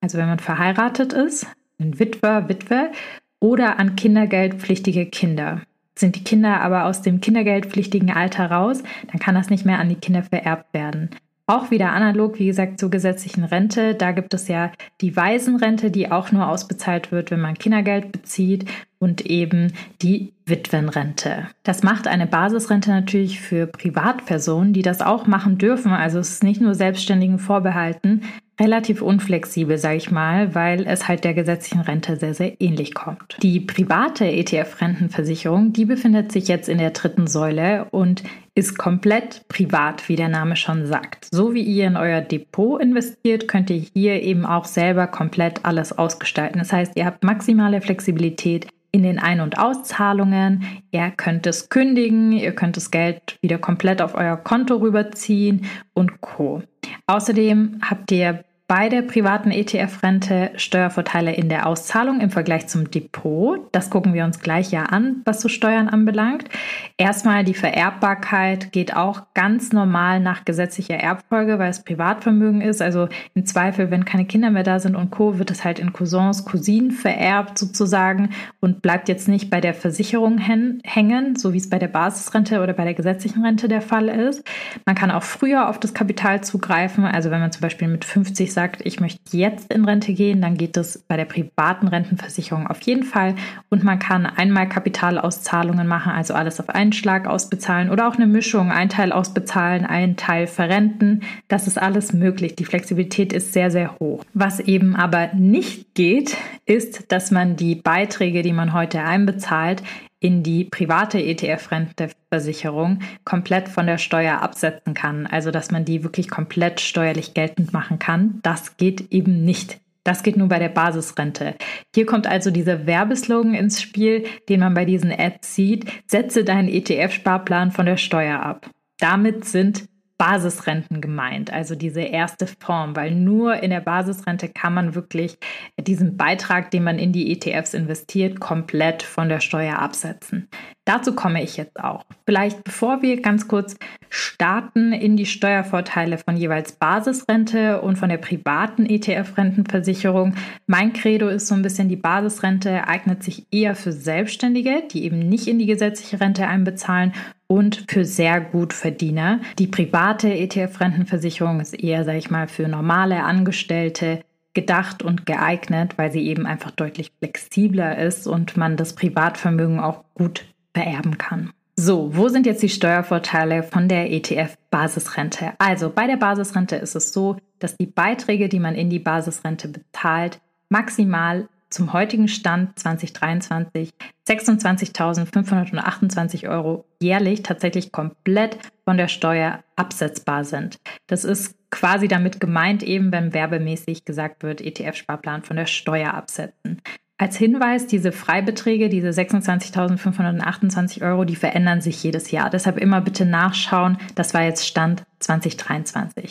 also 0.00 0.18
wenn 0.18 0.28
man 0.28 0.38
verheiratet 0.38 1.12
ist, 1.12 1.46
ein 1.80 1.98
Witwer, 1.98 2.48
Witwe 2.48 2.92
oder 3.40 3.78
an 3.78 3.96
kindergeldpflichtige 3.96 5.06
Kinder. 5.06 5.62
Sind 5.96 6.16
die 6.16 6.24
Kinder 6.24 6.60
aber 6.60 6.86
aus 6.86 7.02
dem 7.02 7.20
kindergeldpflichtigen 7.20 8.10
Alter 8.10 8.50
raus, 8.50 8.82
dann 9.10 9.20
kann 9.20 9.34
das 9.34 9.50
nicht 9.50 9.64
mehr 9.64 9.78
an 9.78 9.88
die 9.88 9.94
Kinder 9.96 10.22
vererbt 10.22 10.72
werden. 10.74 11.10
Auch 11.46 11.70
wieder 11.70 11.92
analog, 11.92 12.38
wie 12.38 12.46
gesagt, 12.46 12.80
zur 12.80 12.90
gesetzlichen 12.90 13.44
Rente. 13.44 13.94
Da 13.94 14.12
gibt 14.12 14.32
es 14.32 14.48
ja 14.48 14.72
die 15.02 15.14
Waisenrente, 15.14 15.90
die 15.90 16.10
auch 16.10 16.32
nur 16.32 16.48
ausbezahlt 16.48 17.12
wird, 17.12 17.30
wenn 17.30 17.40
man 17.40 17.58
Kindergeld 17.58 18.12
bezieht 18.12 18.64
und 18.98 19.26
eben 19.26 19.74
die 20.00 20.32
Witwenrente. 20.46 21.48
Das 21.62 21.82
macht 21.82 22.08
eine 22.08 22.26
Basisrente 22.26 22.90
natürlich 22.90 23.40
für 23.40 23.66
Privatpersonen, 23.66 24.72
die 24.72 24.80
das 24.80 25.02
auch 25.02 25.26
machen 25.26 25.58
dürfen. 25.58 25.92
Also 25.92 26.18
es 26.18 26.30
ist 26.30 26.44
nicht 26.44 26.62
nur 26.62 26.74
Selbstständigen 26.74 27.38
vorbehalten, 27.38 28.22
relativ 28.60 29.02
unflexibel, 29.02 29.78
sage 29.78 29.96
ich 29.96 30.10
mal, 30.10 30.54
weil 30.54 30.86
es 30.86 31.08
halt 31.08 31.24
der 31.24 31.34
gesetzlichen 31.34 31.80
Rente 31.80 32.16
sehr, 32.16 32.34
sehr 32.34 32.60
ähnlich 32.60 32.94
kommt. 32.94 33.36
Die 33.42 33.60
private 33.60 34.26
ETF-Rentenversicherung, 34.26 35.72
die 35.72 35.84
befindet 35.84 36.30
sich 36.32 36.48
jetzt 36.48 36.68
in 36.68 36.78
der 36.78 36.90
dritten 36.90 37.26
Säule 37.26 37.86
und 37.90 38.22
ist 38.54 38.78
komplett 38.78 39.48
privat, 39.48 40.08
wie 40.08 40.16
der 40.16 40.28
Name 40.28 40.54
schon 40.54 40.86
sagt. 40.86 41.26
So 41.32 41.54
wie 41.54 41.62
ihr 41.62 41.86
in 41.86 41.96
euer 41.96 42.20
Depot 42.20 42.80
investiert, 42.80 43.48
könnt 43.48 43.70
ihr 43.70 43.84
hier 43.94 44.22
eben 44.22 44.46
auch 44.46 44.64
selber 44.64 45.08
komplett 45.08 45.64
alles 45.64 45.96
ausgestalten. 45.96 46.60
Das 46.60 46.72
heißt, 46.72 46.92
ihr 46.94 47.06
habt 47.06 47.24
maximale 47.24 47.80
Flexibilität 47.80 48.68
in 48.94 49.02
den 49.02 49.18
Ein- 49.18 49.40
und 49.40 49.58
Auszahlungen. 49.58 50.64
Ihr 50.92 51.10
könnt 51.10 51.48
es 51.48 51.68
kündigen, 51.68 52.30
ihr 52.30 52.54
könnt 52.54 52.76
das 52.76 52.92
Geld 52.92 53.36
wieder 53.42 53.58
komplett 53.58 54.00
auf 54.00 54.14
euer 54.14 54.36
Konto 54.36 54.76
rüberziehen 54.76 55.66
und 55.94 56.20
Co. 56.20 56.62
Außerdem 57.08 57.80
habt 57.82 58.12
ihr 58.12 58.44
bei 58.66 58.88
der 58.88 59.02
privaten 59.02 59.50
ETF-Rente 59.50 60.52
Steuervorteile 60.56 61.34
in 61.34 61.50
der 61.50 61.66
Auszahlung 61.66 62.22
im 62.22 62.30
Vergleich 62.30 62.66
zum 62.66 62.90
Depot. 62.90 63.60
Das 63.72 63.90
gucken 63.90 64.14
wir 64.14 64.24
uns 64.24 64.40
gleich 64.40 64.70
ja 64.70 64.84
an, 64.84 65.20
was 65.26 65.42
so 65.42 65.48
Steuern 65.48 65.88
anbelangt. 65.88 66.48
Erstmal 66.96 67.44
die 67.44 67.52
Vererbbarkeit 67.52 68.72
geht 68.72 68.96
auch 68.96 69.24
ganz 69.34 69.72
normal 69.72 70.18
nach 70.20 70.46
gesetzlicher 70.46 70.94
Erbfolge, 70.94 71.58
weil 71.58 71.68
es 71.68 71.84
Privatvermögen 71.84 72.62
ist. 72.62 72.80
Also 72.80 73.08
im 73.34 73.44
Zweifel, 73.44 73.90
wenn 73.90 74.06
keine 74.06 74.24
Kinder 74.24 74.48
mehr 74.48 74.62
da 74.62 74.78
sind 74.80 74.96
und 74.96 75.10
Co., 75.10 75.38
wird 75.38 75.50
es 75.50 75.62
halt 75.62 75.78
in 75.78 75.92
Cousins, 75.92 76.46
Cousinen 76.46 76.90
vererbt 76.90 77.58
sozusagen 77.58 78.30
und 78.60 78.80
bleibt 78.80 79.10
jetzt 79.10 79.28
nicht 79.28 79.50
bei 79.50 79.60
der 79.60 79.74
Versicherung 79.74 80.38
hängen, 80.38 81.36
so 81.36 81.52
wie 81.52 81.58
es 81.58 81.68
bei 81.68 81.78
der 81.78 81.88
Basisrente 81.88 82.62
oder 82.62 82.72
bei 82.72 82.84
der 82.84 82.94
gesetzlichen 82.94 83.44
Rente 83.44 83.68
der 83.68 83.82
Fall 83.82 84.08
ist. 84.08 84.42
Man 84.86 84.94
kann 84.94 85.10
auch 85.10 85.22
früher 85.22 85.68
auf 85.68 85.78
das 85.78 85.92
Kapital 85.92 86.42
zugreifen. 86.42 87.04
Also 87.04 87.30
wenn 87.30 87.40
man 87.40 87.52
zum 87.52 87.60
Beispiel 87.60 87.88
mit 87.88 88.06
50 88.06 88.53
sagt, 88.54 88.80
ich 88.84 89.00
möchte 89.00 89.36
jetzt 89.36 89.72
in 89.72 89.84
Rente 89.84 90.14
gehen, 90.14 90.40
dann 90.40 90.56
geht 90.56 90.76
das 90.76 90.98
bei 91.06 91.16
der 91.16 91.24
privaten 91.24 91.88
Rentenversicherung 91.88 92.66
auf 92.66 92.80
jeden 92.82 93.02
Fall. 93.02 93.34
Und 93.68 93.84
man 93.84 93.98
kann 93.98 94.26
einmal 94.26 94.68
Kapitalauszahlungen 94.68 95.86
machen, 95.86 96.12
also 96.12 96.34
alles 96.34 96.60
auf 96.60 96.68
einen 96.70 96.92
Schlag 96.92 97.26
ausbezahlen 97.26 97.90
oder 97.90 98.08
auch 98.08 98.14
eine 98.14 98.26
Mischung, 98.26 98.70
ein 98.70 98.88
Teil 98.88 99.12
ausbezahlen, 99.12 99.84
ein 99.84 100.16
Teil 100.16 100.46
verrenten. 100.46 101.22
Das 101.48 101.66
ist 101.66 101.80
alles 101.80 102.12
möglich. 102.12 102.56
Die 102.56 102.64
Flexibilität 102.64 103.32
ist 103.32 103.52
sehr, 103.52 103.70
sehr 103.70 103.98
hoch. 104.00 104.24
Was 104.32 104.60
eben 104.60 104.96
aber 104.96 105.34
nicht 105.34 105.94
geht, 105.94 106.36
ist, 106.66 107.12
dass 107.12 107.30
man 107.30 107.56
die 107.56 107.74
Beiträge, 107.74 108.42
die 108.42 108.52
man 108.52 108.72
heute 108.72 109.02
einbezahlt, 109.02 109.82
in 110.24 110.42
die 110.42 110.64
private 110.64 111.22
ETF-Renteversicherung 111.22 113.00
komplett 113.26 113.68
von 113.68 113.86
der 113.86 113.98
Steuer 113.98 114.40
absetzen 114.40 114.94
kann. 114.94 115.26
Also 115.26 115.50
dass 115.50 115.70
man 115.70 115.84
die 115.84 116.02
wirklich 116.02 116.30
komplett 116.30 116.80
steuerlich 116.80 117.34
geltend 117.34 117.74
machen 117.74 117.98
kann. 117.98 118.40
Das 118.42 118.78
geht 118.78 119.12
eben 119.12 119.44
nicht. 119.44 119.80
Das 120.02 120.22
geht 120.22 120.38
nur 120.38 120.48
bei 120.48 120.58
der 120.58 120.70
Basisrente. 120.70 121.56
Hier 121.94 122.06
kommt 122.06 122.26
also 122.26 122.50
dieser 122.50 122.86
Werbeslogan 122.86 123.52
ins 123.52 123.82
Spiel, 123.82 124.24
den 124.48 124.60
man 124.60 124.72
bei 124.72 124.86
diesen 124.86 125.12
Ads 125.12 125.54
sieht. 125.54 125.92
Setze 126.06 126.42
deinen 126.42 126.68
ETF-Sparplan 126.68 127.70
von 127.70 127.84
der 127.84 127.98
Steuer 127.98 128.40
ab. 128.40 128.70
Damit 128.98 129.44
sind 129.44 129.84
Basisrenten 130.16 131.00
gemeint, 131.00 131.52
also 131.52 131.74
diese 131.74 132.02
erste 132.02 132.46
Form, 132.46 132.94
weil 132.94 133.10
nur 133.10 133.62
in 133.62 133.70
der 133.70 133.80
Basisrente 133.80 134.48
kann 134.48 134.72
man 134.72 134.94
wirklich 134.94 135.38
diesen 135.78 136.16
Beitrag, 136.16 136.70
den 136.70 136.84
man 136.84 136.98
in 136.98 137.12
die 137.12 137.32
ETFs 137.32 137.74
investiert, 137.74 138.38
komplett 138.38 139.02
von 139.02 139.28
der 139.28 139.40
Steuer 139.40 139.78
absetzen. 139.80 140.48
Dazu 140.84 141.14
komme 141.14 141.42
ich 141.42 141.56
jetzt 141.56 141.82
auch. 141.82 142.04
Vielleicht 142.26 142.62
bevor 142.62 143.00
wir 143.00 143.22
ganz 143.22 143.48
kurz 143.48 143.76
starten 144.10 144.92
in 144.92 145.16
die 145.16 145.24
Steuervorteile 145.24 146.18
von 146.18 146.36
jeweils 146.36 146.72
Basisrente 146.72 147.80
und 147.80 147.96
von 147.96 148.10
der 148.10 148.18
privaten 148.18 148.84
ETF-Rentenversicherung. 148.84 150.34
Mein 150.66 150.92
Credo 150.92 151.28
ist 151.28 151.46
so 151.46 151.54
ein 151.54 151.62
bisschen, 151.62 151.88
die 151.88 151.96
Basisrente 151.96 152.86
eignet 152.86 153.22
sich 153.22 153.46
eher 153.50 153.74
für 153.74 153.92
Selbstständige, 153.92 154.82
die 154.92 155.04
eben 155.04 155.18
nicht 155.18 155.48
in 155.48 155.58
die 155.58 155.66
gesetzliche 155.66 156.20
Rente 156.20 156.46
einbezahlen 156.46 157.14
und 157.46 157.86
für 157.88 158.04
sehr 158.04 158.40
gut 158.42 158.74
Verdiener. 158.74 159.40
Die 159.58 159.66
private 159.66 160.32
ETF-Rentenversicherung 160.32 161.60
ist 161.60 161.72
eher, 161.72 162.04
sage 162.04 162.18
ich 162.18 162.30
mal, 162.30 162.46
für 162.46 162.68
normale 162.68 163.22
Angestellte 163.22 164.20
gedacht 164.52 165.02
und 165.02 165.26
geeignet, 165.26 165.98
weil 165.98 166.12
sie 166.12 166.26
eben 166.26 166.46
einfach 166.46 166.70
deutlich 166.70 167.10
flexibler 167.18 167.98
ist 167.98 168.26
und 168.26 168.56
man 168.56 168.76
das 168.76 168.94
Privatvermögen 168.94 169.80
auch 169.80 170.04
gut 170.14 170.44
vererben 170.74 171.16
kann. 171.16 171.52
So, 171.76 172.14
wo 172.14 172.28
sind 172.28 172.46
jetzt 172.46 172.62
die 172.62 172.68
Steuervorteile 172.68 173.64
von 173.64 173.88
der 173.88 174.12
ETF-Basisrente? 174.12 175.54
Also 175.58 175.90
bei 175.90 176.06
der 176.06 176.16
Basisrente 176.16 176.76
ist 176.76 176.94
es 176.94 177.12
so, 177.12 177.36
dass 177.58 177.76
die 177.76 177.86
Beiträge, 177.86 178.48
die 178.48 178.60
man 178.60 178.76
in 178.76 178.90
die 178.90 179.00
Basisrente 179.00 179.66
bezahlt, 179.68 180.40
maximal 180.68 181.48
zum 181.70 181.92
heutigen 181.92 182.28
Stand 182.28 182.78
2023 182.78 183.90
26.528 184.28 186.48
Euro 186.48 186.84
jährlich 187.02 187.42
tatsächlich 187.42 187.90
komplett 187.90 188.58
von 188.84 188.96
der 188.96 189.08
Steuer 189.08 189.64
absetzbar 189.74 190.44
sind. 190.44 190.78
Das 191.08 191.24
ist 191.24 191.56
quasi 191.70 192.06
damit 192.06 192.38
gemeint, 192.38 192.84
eben 192.84 193.10
wenn 193.10 193.34
werbemäßig 193.34 194.04
gesagt 194.04 194.44
wird, 194.44 194.60
ETF-Sparplan 194.60 195.42
von 195.42 195.56
der 195.56 195.66
Steuer 195.66 196.14
absetzen. 196.14 196.80
Als 197.16 197.36
Hinweis, 197.36 197.86
diese 197.86 198.10
Freibeträge, 198.10 198.88
diese 198.88 199.10
26.528 199.10 201.00
Euro, 201.06 201.24
die 201.24 201.36
verändern 201.36 201.80
sich 201.80 202.02
jedes 202.02 202.32
Jahr. 202.32 202.50
Deshalb 202.50 202.76
immer 202.76 203.00
bitte 203.00 203.24
nachschauen. 203.24 203.98
Das 204.16 204.34
war 204.34 204.42
jetzt 204.42 204.66
Stand 204.66 205.04
2023. 205.20 206.30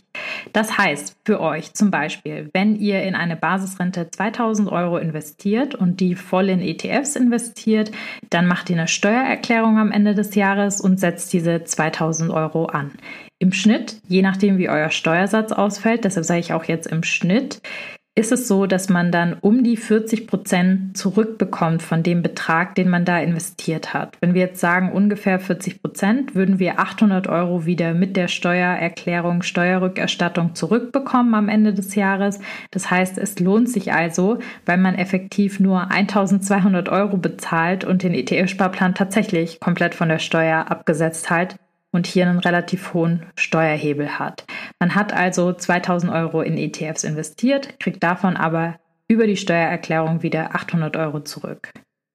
Das 0.52 0.78
heißt 0.78 1.16
für 1.26 1.40
euch 1.40 1.74
zum 1.74 1.90
Beispiel, 1.90 2.50
wenn 2.52 2.76
ihr 2.76 3.02
in 3.04 3.16
eine 3.16 3.38
Basisrente 3.38 4.12
2000 4.12 4.70
Euro 4.74 4.98
investiert 4.98 5.74
und 5.74 6.02
die 6.02 6.16
voll 6.16 6.50
in 6.50 6.60
ETFs 6.60 7.16
investiert, 7.16 7.94
dann 8.30 8.46
macht 8.46 8.70
ihr 8.70 8.76
eine 8.76 8.90
Steuererklärung 8.90 9.78
am 9.78 9.90
Ende 9.90 10.16
des 10.16 10.36
Jahres 10.36 10.82
und 10.82 11.00
setzt 11.00 11.32
diese 11.32 11.64
2000 11.64 12.30
Euro 12.30 12.66
an. 12.66 12.92
Im 13.40 13.54
Schnitt, 13.54 14.02
je 14.10 14.22
nachdem 14.22 14.58
wie 14.58 14.68
euer 14.68 14.90
Steuersatz 14.90 15.54
ausfällt, 15.54 16.04
deshalb 16.04 16.26
sage 16.26 16.42
ich 16.42 16.52
auch 16.52 16.66
jetzt 16.66 16.88
im 16.88 17.04
Schnitt, 17.04 17.62
ist 18.16 18.32
es 18.32 18.48
so, 18.48 18.68
dass 18.68 18.90
man 18.90 19.12
dann 19.12 19.34
um 19.42 19.64
die 19.64 19.76
40 19.76 20.28
Prozent 20.28 20.96
zurückbekommt 20.96 21.82
von 21.82 22.04
dem 22.04 22.22
Betrag, 22.22 22.76
den 22.76 22.88
man 22.88 23.06
da 23.06 23.20
investiert 23.20 23.96
hat. 23.96 24.18
Wenn 24.22 24.36
wir 24.36 24.42
jetzt 24.42 24.60
sagen 24.60 24.92
ungefähr 24.92 25.40
40 25.40 25.82
Prozent, 25.82 26.36
würden 26.36 26.60
wir 26.60 26.80
800 26.80 27.26
Euro 27.28 27.66
wieder 27.66 27.96
mit 27.96 28.16
der 28.16 28.28
Steuererklärung, 28.28 29.42
Steuerrückerstattung 29.42 30.54
zurückbekommen 30.54 31.34
am 31.34 31.50
Ende 31.50 31.74
des 31.74 31.96
Jahres. 31.96 32.40
Das 32.70 32.92
heißt, 32.92 33.18
es 33.18 33.40
lohnt 33.40 33.68
sich 33.68 33.94
also, 33.94 34.38
weil 34.68 34.78
man 34.78 34.94
effektiv 34.94 35.60
nur 35.60 35.90
1200 35.90 36.90
Euro 36.90 37.18
bezahlt 37.18 37.84
und 37.84 38.04
den 38.04 38.14
ETF-Sparplan 38.14 38.94
tatsächlich 38.94 39.60
komplett 39.60 39.96
von 39.96 40.10
der 40.10 40.20
Steuer 40.20 40.70
abgesetzt 40.70 41.32
hat, 41.32 41.56
und 41.94 42.06
hier 42.06 42.28
einen 42.28 42.40
relativ 42.40 42.94
hohen 42.94 43.26
Steuerhebel 43.38 44.20
hat. 44.20 44.46
Man 44.80 44.96
hat 44.96 45.14
also 45.14 45.54
2000 45.54 46.12
Euro 46.12 46.42
in 46.42 46.58
ETFs 46.58 47.06
investiert, 47.06 47.80
kriegt 47.80 48.04
davon 48.04 48.36
aber 48.36 48.76
über 49.08 49.28
die 49.28 49.38
Steuererklärung 49.38 50.24
wieder 50.24 50.56
800 50.56 50.98
Euro 50.98 51.22
zurück. 51.22 51.70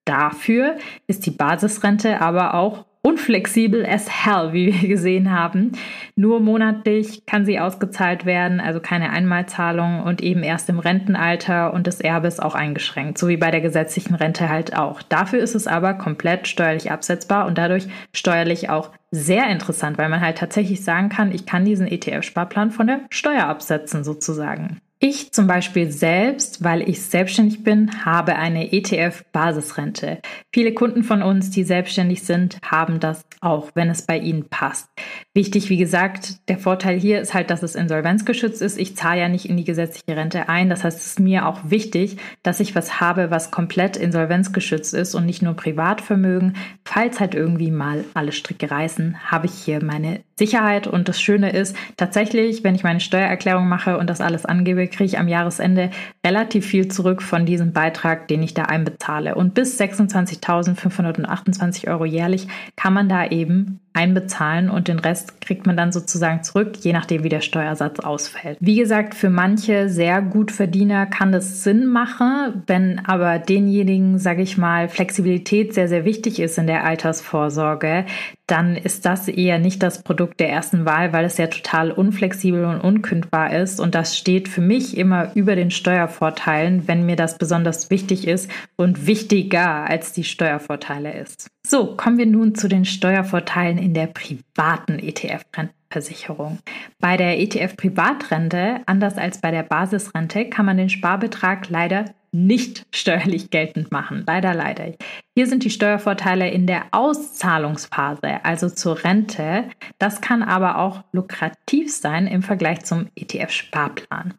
Dafür 0.04 0.76
ist 1.06 1.26
die 1.26 1.30
Basisrente 1.30 2.20
aber 2.20 2.54
auch 2.54 2.86
unflexibel 3.02 3.86
as 3.86 4.08
hell, 4.08 4.52
wie 4.52 4.66
wir 4.66 4.88
gesehen 4.88 5.30
haben. 5.30 5.72
Nur 6.16 6.40
monatlich 6.40 7.24
kann 7.26 7.46
sie 7.46 7.60
ausgezahlt 7.60 8.26
werden, 8.26 8.60
also 8.60 8.80
keine 8.80 9.10
Einmalzahlung 9.10 10.02
und 10.02 10.20
eben 10.20 10.42
erst 10.42 10.68
im 10.68 10.78
Rentenalter 10.78 11.72
und 11.72 11.86
des 11.86 12.00
Erbes 12.00 12.40
auch 12.40 12.54
eingeschränkt, 12.54 13.18
so 13.18 13.28
wie 13.28 13.36
bei 13.36 13.50
der 13.50 13.60
gesetzlichen 13.60 14.14
Rente 14.14 14.48
halt 14.48 14.76
auch. 14.76 15.02
Dafür 15.02 15.40
ist 15.40 15.54
es 15.54 15.66
aber 15.66 15.94
komplett 15.94 16.48
steuerlich 16.48 16.90
absetzbar 16.90 17.46
und 17.46 17.56
dadurch 17.56 17.86
steuerlich 18.12 18.68
auch 18.68 18.90
sehr 19.10 19.48
interessant, 19.50 19.98
weil 19.98 20.08
man 20.08 20.20
halt 20.20 20.38
tatsächlich 20.38 20.84
sagen 20.84 21.08
kann, 21.08 21.32
ich 21.32 21.46
kann 21.46 21.64
diesen 21.64 21.86
ETF-Sparplan 21.86 22.70
von 22.70 22.86
der 22.86 23.00
Steuer 23.10 23.46
absetzen 23.46 24.04
sozusagen. 24.04 24.80
Ich 25.00 25.32
zum 25.32 25.46
Beispiel 25.46 25.92
selbst, 25.92 26.64
weil 26.64 26.88
ich 26.88 27.00
selbstständig 27.02 27.62
bin, 27.62 28.04
habe 28.04 28.34
eine 28.34 28.72
ETF-Basisrente. 28.72 30.18
Viele 30.52 30.74
Kunden 30.74 31.04
von 31.04 31.22
uns, 31.22 31.50
die 31.50 31.62
selbstständig 31.62 32.24
sind, 32.24 32.58
haben 32.64 32.98
das 32.98 33.24
auch, 33.40 33.70
wenn 33.74 33.90
es 33.90 34.02
bei 34.02 34.18
ihnen 34.18 34.48
passt. 34.48 34.88
Wichtig, 35.34 35.70
wie 35.70 35.76
gesagt, 35.76 36.48
der 36.48 36.58
Vorteil 36.58 36.98
hier 36.98 37.20
ist 37.20 37.32
halt, 37.32 37.50
dass 37.50 37.62
es 37.62 37.76
insolvenzgeschützt 37.76 38.60
ist. 38.60 38.76
Ich 38.76 38.96
zahle 38.96 39.20
ja 39.20 39.28
nicht 39.28 39.48
in 39.48 39.56
die 39.56 39.62
gesetzliche 39.62 40.16
Rente 40.16 40.48
ein. 40.48 40.68
Das 40.68 40.82
heißt, 40.82 40.98
es 40.98 41.06
ist 41.06 41.20
mir 41.20 41.46
auch 41.46 41.60
wichtig, 41.70 42.16
dass 42.42 42.58
ich 42.58 42.74
was 42.74 43.00
habe, 43.00 43.30
was 43.30 43.52
komplett 43.52 43.96
insolvenzgeschützt 43.96 44.94
ist 44.94 45.14
und 45.14 45.26
nicht 45.26 45.42
nur 45.42 45.54
Privatvermögen. 45.54 46.56
Falls 46.84 47.20
halt 47.20 47.36
irgendwie 47.36 47.70
mal 47.70 48.04
alle 48.14 48.32
Stricke 48.32 48.68
reißen, 48.68 49.30
habe 49.30 49.46
ich 49.46 49.52
hier 49.52 49.80
meine 49.84 50.24
Sicherheit. 50.38 50.86
Und 50.86 51.08
das 51.08 51.20
Schöne 51.20 51.50
ist, 51.50 51.76
tatsächlich, 51.96 52.64
wenn 52.64 52.74
ich 52.74 52.84
meine 52.84 53.00
Steuererklärung 53.00 53.68
mache 53.68 53.98
und 53.98 54.08
das 54.08 54.20
alles 54.20 54.46
angebe, 54.46 54.86
kriege 54.86 55.04
ich 55.04 55.18
am 55.18 55.28
Jahresende 55.28 55.90
relativ 56.24 56.66
viel 56.66 56.88
zurück 56.88 57.22
von 57.22 57.44
diesem 57.44 57.72
Beitrag, 57.72 58.28
den 58.28 58.42
ich 58.42 58.54
da 58.54 58.62
einbezahle. 58.62 59.34
Und 59.34 59.54
bis 59.54 59.78
26.528 59.80 61.88
Euro 61.88 62.04
jährlich 62.04 62.46
kann 62.76 62.94
man 62.94 63.08
da 63.08 63.26
eben 63.26 63.80
einbezahlen 63.98 64.70
und 64.70 64.86
den 64.86 65.00
Rest 65.00 65.40
kriegt 65.40 65.66
man 65.66 65.76
dann 65.76 65.90
sozusagen 65.90 66.44
zurück, 66.44 66.76
je 66.80 66.92
nachdem, 66.92 67.24
wie 67.24 67.28
der 67.28 67.40
Steuersatz 67.40 67.98
ausfällt. 67.98 68.56
Wie 68.60 68.76
gesagt, 68.76 69.16
für 69.16 69.28
manche 69.28 69.88
sehr 69.88 70.22
gut 70.22 70.52
Verdiener 70.52 71.06
kann 71.06 71.32
das 71.32 71.64
Sinn 71.64 71.86
machen, 71.86 72.62
wenn 72.68 73.00
aber 73.04 73.40
denjenigen, 73.40 74.18
sage 74.18 74.42
ich 74.42 74.56
mal, 74.56 74.88
Flexibilität 74.88 75.74
sehr, 75.74 75.88
sehr 75.88 76.04
wichtig 76.04 76.38
ist 76.38 76.58
in 76.58 76.68
der 76.68 76.84
Altersvorsorge, 76.84 78.04
dann 78.46 78.76
ist 78.76 79.04
das 79.04 79.26
eher 79.28 79.58
nicht 79.58 79.82
das 79.82 80.02
Produkt 80.02 80.38
der 80.40 80.48
ersten 80.48 80.84
Wahl, 80.84 81.12
weil 81.12 81.24
es 81.24 81.36
ja 81.36 81.48
total 81.48 81.90
unflexibel 81.90 82.64
und 82.64 82.80
unkündbar 82.80 83.54
ist. 83.54 83.80
Und 83.80 83.94
das 83.94 84.16
steht 84.16 84.48
für 84.48 84.62
mich 84.62 84.96
immer 84.96 85.32
über 85.34 85.56
den 85.56 85.70
Steuervorteilen, 85.70 86.86
wenn 86.86 87.04
mir 87.04 87.16
das 87.16 87.36
besonders 87.36 87.90
wichtig 87.90 88.26
ist 88.26 88.50
und 88.76 89.06
wichtiger 89.06 89.88
als 89.90 90.12
die 90.12 90.24
Steuervorteile 90.24 91.18
ist. 91.18 91.50
So, 91.68 91.94
kommen 91.96 92.16
wir 92.16 92.24
nun 92.24 92.54
zu 92.54 92.66
den 92.66 92.86
Steuervorteilen 92.86 93.76
in 93.76 93.92
der 93.92 94.06
privaten 94.06 94.98
ETF-Rente. 94.98 95.74
Rentenversicherung. 95.88 96.58
Bei 97.00 97.16
der 97.16 97.38
ETF 97.38 97.76
Privatrente, 97.76 98.80
anders 98.86 99.16
als 99.16 99.40
bei 99.40 99.50
der 99.50 99.62
Basisrente, 99.62 100.48
kann 100.48 100.66
man 100.66 100.76
den 100.76 100.88
Sparbetrag 100.88 101.68
leider 101.68 102.04
nicht 102.30 102.84
steuerlich 102.94 103.50
geltend 103.50 103.90
machen. 103.90 104.24
Leider, 104.26 104.52
leider. 104.52 104.92
Hier 105.34 105.46
sind 105.46 105.64
die 105.64 105.70
Steuervorteile 105.70 106.50
in 106.50 106.66
der 106.66 106.86
Auszahlungsphase, 106.90 108.44
also 108.44 108.68
zur 108.68 109.02
Rente. 109.02 109.64
Das 109.98 110.20
kann 110.20 110.42
aber 110.42 110.78
auch 110.78 111.04
lukrativ 111.12 111.90
sein 111.94 112.26
im 112.26 112.42
Vergleich 112.42 112.84
zum 112.84 113.08
ETF-Sparplan. 113.16 114.34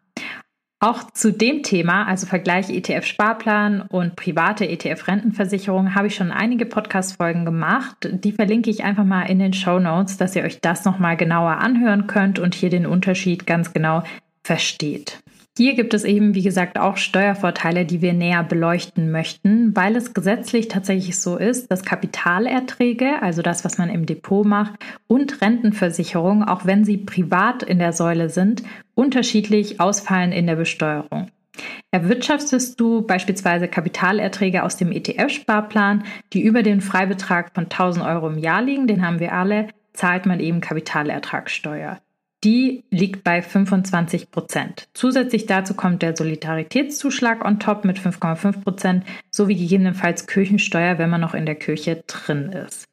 Auch 0.81 1.11
zu 1.11 1.33
dem 1.33 1.61
Thema, 1.61 2.07
also 2.07 2.25
Vergleich 2.25 2.69
ETF-Sparplan 2.69 3.81
und 3.81 4.15
private 4.15 4.65
ETF-Rentenversicherung, 4.65 5.93
habe 5.93 6.07
ich 6.07 6.15
schon 6.15 6.31
einige 6.31 6.65
Podcast-Folgen 6.65 7.43
gemacht. 7.43 8.07
Die 8.09 8.31
verlinke 8.31 8.69
ich 8.69 8.85
einfach 8.85 9.03
mal 9.03 9.23
in 9.23 9.39
den 9.39 9.51
Show 9.51 9.79
Notes, 9.79 10.15
dass 10.15 10.37
ihr 10.37 10.43
euch 10.43 10.61
das 10.61 10.85
nochmal 10.85 11.17
genauer 11.17 11.57
anhören 11.57 12.07
könnt 12.07 12.39
und 12.39 12.55
hier 12.55 12.69
den 12.69 12.85
Unterschied 12.85 13.45
ganz 13.45 13.73
genau 13.73 14.03
versteht. 14.41 15.21
Hier 15.59 15.75
gibt 15.75 15.93
es 15.93 16.05
eben, 16.05 16.35
wie 16.35 16.41
gesagt, 16.41 16.79
auch 16.79 16.95
Steuervorteile, 16.95 17.83
die 17.83 18.01
wir 18.01 18.13
näher 18.13 18.45
beleuchten 18.45 19.11
möchten, 19.11 19.75
weil 19.75 19.97
es 19.97 20.13
gesetzlich 20.13 20.69
tatsächlich 20.69 21.19
so 21.19 21.35
ist, 21.35 21.69
dass 21.69 21.83
Kapitalerträge, 21.83 23.21
also 23.21 23.41
das, 23.41 23.65
was 23.65 23.77
man 23.77 23.89
im 23.89 24.05
Depot 24.05 24.45
macht, 24.45 24.75
und 25.07 25.41
Rentenversicherung, 25.41 26.45
auch 26.45 26.65
wenn 26.65 26.85
sie 26.85 26.95
privat 26.95 27.61
in 27.61 27.77
der 27.77 27.91
Säule 27.91 28.29
sind, 28.29 28.63
unterschiedlich 28.95 29.81
ausfallen 29.81 30.31
in 30.31 30.47
der 30.47 30.55
Besteuerung. 30.55 31.27
Erwirtschaftest 31.91 32.79
du 32.79 33.01
beispielsweise 33.01 33.67
Kapitalerträge 33.67 34.63
aus 34.63 34.77
dem 34.77 34.93
ETF-Sparplan, 34.93 36.05
die 36.31 36.41
über 36.41 36.63
den 36.63 36.79
Freibetrag 36.79 37.53
von 37.53 37.65
1000 37.65 38.05
Euro 38.05 38.29
im 38.29 38.37
Jahr 38.37 38.61
liegen, 38.61 38.87
den 38.87 39.05
haben 39.05 39.19
wir 39.19 39.33
alle, 39.33 39.67
zahlt 39.91 40.25
man 40.25 40.39
eben 40.39 40.61
Kapitalertragssteuer. 40.61 41.99
Die 42.43 42.85
liegt 42.89 43.25
bei 43.25 43.41
25 43.41 44.31
Prozent. 44.31 44.87
Zusätzlich 44.93 45.45
dazu 45.45 45.73
kommt 45.73 46.01
der 46.01 46.15
Solidaritätszuschlag 46.15 47.43
on 47.43 47.59
top 47.59 47.83
mit 47.83 47.99
5,5 47.99 48.63
Prozent 48.63 49.05
sowie 49.29 49.55
gegebenenfalls 49.55 50.25
Kirchensteuer, 50.25 50.97
wenn 50.97 51.09
man 51.09 51.19
noch 51.19 51.33
in 51.33 51.45
der 51.45 51.55
Kirche 51.55 52.03
drin 52.07 52.53
ist. 52.53 52.85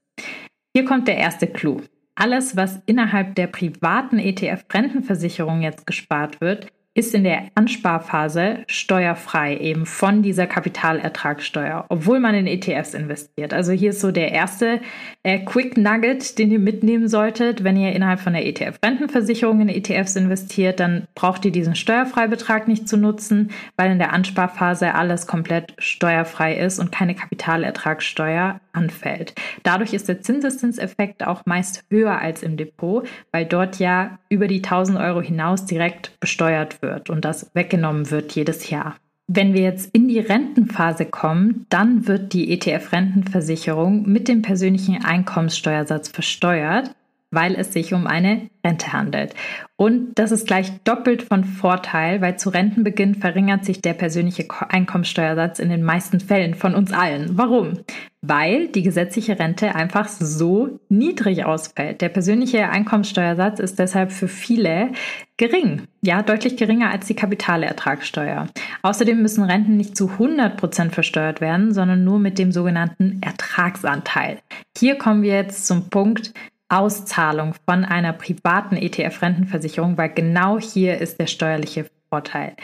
Hier 0.75 0.85
kommt 0.85 1.07
der 1.07 1.19
erste 1.19 1.47
Clou. 1.47 1.81
Alles, 2.17 2.57
was 2.57 2.81
innerhalb 2.87 3.35
der 3.37 3.47
privaten 3.47 4.19
ETF-Rentenversicherung 4.19 5.63
jetzt 5.63 5.87
gespart 5.87 6.41
wird, 6.41 6.73
ist 6.97 7.15
in 7.15 7.25
der 7.25 7.49
Ansparphase 7.55 8.65
steuerfrei 8.69 9.59
eben 9.59 9.85
von 9.85 10.23
dieser 10.23 10.47
Kapitalertragssteuer, 10.47 11.85
obwohl 11.91 12.21
man 12.21 12.35
in 12.35 12.47
ETFs 12.47 12.95
investiert. 12.95 13.53
Also 13.53 13.73
hier 13.73 13.91
ist 13.91 14.01
so 14.01 14.11
der 14.11 14.33
erste 14.33 14.81
äh, 15.23 15.41
Quick 15.41 15.77
Nugget, 15.77 16.39
den 16.39 16.51
ihr 16.51 16.59
mitnehmen 16.59 17.09
solltet. 17.09 17.63
Wenn 17.63 17.77
ihr 17.77 17.93
innerhalb 17.93 18.21
von 18.21 18.33
der 18.33 18.47
ETF-Rentenversicherung 18.47 19.61
in 19.61 19.69
ETFs 19.69 20.17
investiert, 20.17 20.81
dann 20.81 21.07
braucht 21.15 21.45
ihr 21.45 21.53
diesen 21.53 21.75
Steuerfreibetrag 21.75 22.67
nicht 22.67 22.89
zu 22.89 22.97
nutzen, 22.97 23.51
weil 23.77 23.93
in 23.93 23.99
der 23.99 24.15
Ansparphase 24.15 24.95
alles 24.95 25.27
komplett 25.27 25.75
steuerfrei 25.77 26.57
ist 26.57 26.79
und 26.79 26.93
keine 26.93 27.15
Kapitalertragssteuer 27.15 28.61
anfällt. 28.77 29.35
Dadurch 29.63 29.93
ist 29.93 30.09
der 30.09 30.21
Zinseszinseffekt 30.21 31.27
auch 31.27 31.43
meist 31.47 31.85
höher 31.91 32.19
als 32.19 32.43
im 32.43 32.57
Depot, 32.57 33.07
weil 33.33 33.47
dort 33.47 33.79
ja 33.79 34.19
über 34.29 34.47
die 34.47 34.63
1000 34.63 34.99
Euro 34.99 35.21
hinaus 35.21 35.65
direkt 35.65 36.19
besteuert 36.21 36.83
wird 36.83 37.11
und 37.11 37.25
das 37.25 37.51
weggenommen 37.55 38.11
wird 38.11 38.33
jedes 38.33 38.71
Jahr. 38.71 38.97
Wenn 39.29 39.55
wir 39.55 39.63
jetzt 39.63 39.93
in 39.93 40.07
die 40.07 40.21
Rentenphase 40.21 41.05
kommen, 41.05 41.67
dann 41.69 42.07
wird 42.07 42.33
die 42.33 42.53
ETF-Rentenversicherung 42.53 44.09
mit 44.09 44.29
dem 44.29 44.43
persönlichen 44.43 45.05
Einkommenssteuersatz 45.05 46.09
versteuert, 46.09 46.95
weil 47.31 47.55
es 47.55 47.73
sich 47.73 47.93
um 47.93 48.07
eine 48.07 48.49
Rente 48.65 48.93
handelt. 48.93 49.35
Und 49.77 50.19
das 50.19 50.33
ist 50.33 50.47
gleich 50.47 50.73
doppelt 50.85 51.23
von 51.23 51.45
Vorteil, 51.45 52.21
weil 52.21 52.39
zu 52.39 52.49
Rentenbeginn 52.49 53.15
verringert 53.15 53.65
sich 53.65 53.83
der 53.83 53.93
persönliche 53.93 54.47
Einkommenssteuersatz 54.69 55.59
in 55.59 55.69
den 55.69 55.83
meisten 55.83 56.21
Fällen 56.21 56.55
von 56.55 56.75
uns 56.75 56.93
allen. 56.93 57.37
Warum? 57.37 57.81
Weil 58.23 58.69
die 58.69 58.83
gesetzliche 58.83 59.39
Rente 59.39 59.75
einfach 59.75 60.09
so 60.09 60.81
niedrig 60.89 61.45
ausfällt. 61.45 62.01
Der 62.01 62.09
persönliche 62.09 62.71
Einkommenssteuersatz 62.71 63.61
ist 63.61 63.79
deshalb 63.79 64.13
für 64.13 64.29
viele 64.29 64.93
gering, 65.37 65.83
ja, 66.01 66.23
deutlich 66.23 66.57
geringer 66.57 66.91
als 66.91 67.07
die 67.07 67.15
Kapitalertragssteuer. 67.15 68.47
Außerdem 68.83 69.21
müssen 69.21 69.45
Renten 69.45 69.77
nicht 69.77 69.97
zu 69.97 70.09
100 70.09 70.57
Prozent 70.57 70.95
versteuert 70.95 71.41
werden, 71.41 71.75
sondern 71.75 72.03
nur 72.03 72.19
mit 72.19 72.39
dem 72.39 72.51
sogenannten 72.51 73.21
Ertragsanteil. 73.21 74.39
Hier 74.77 74.97
kommen 74.97 75.23
wir 75.23 75.35
jetzt 75.35 75.67
zum 75.67 75.91
Punkt, 75.91 76.33
Auszahlung 76.69 77.55
von 77.69 77.85
einer 77.85 78.13
privaten 78.13 78.77
ETF-Rentenversicherung, 78.77 79.97
weil 79.97 80.11
genau 80.11 80.59
hier 80.59 80.99
ist 80.99 81.21
der 81.21 81.27
steuerliche 81.27 81.87
Vorteil. 82.09 82.55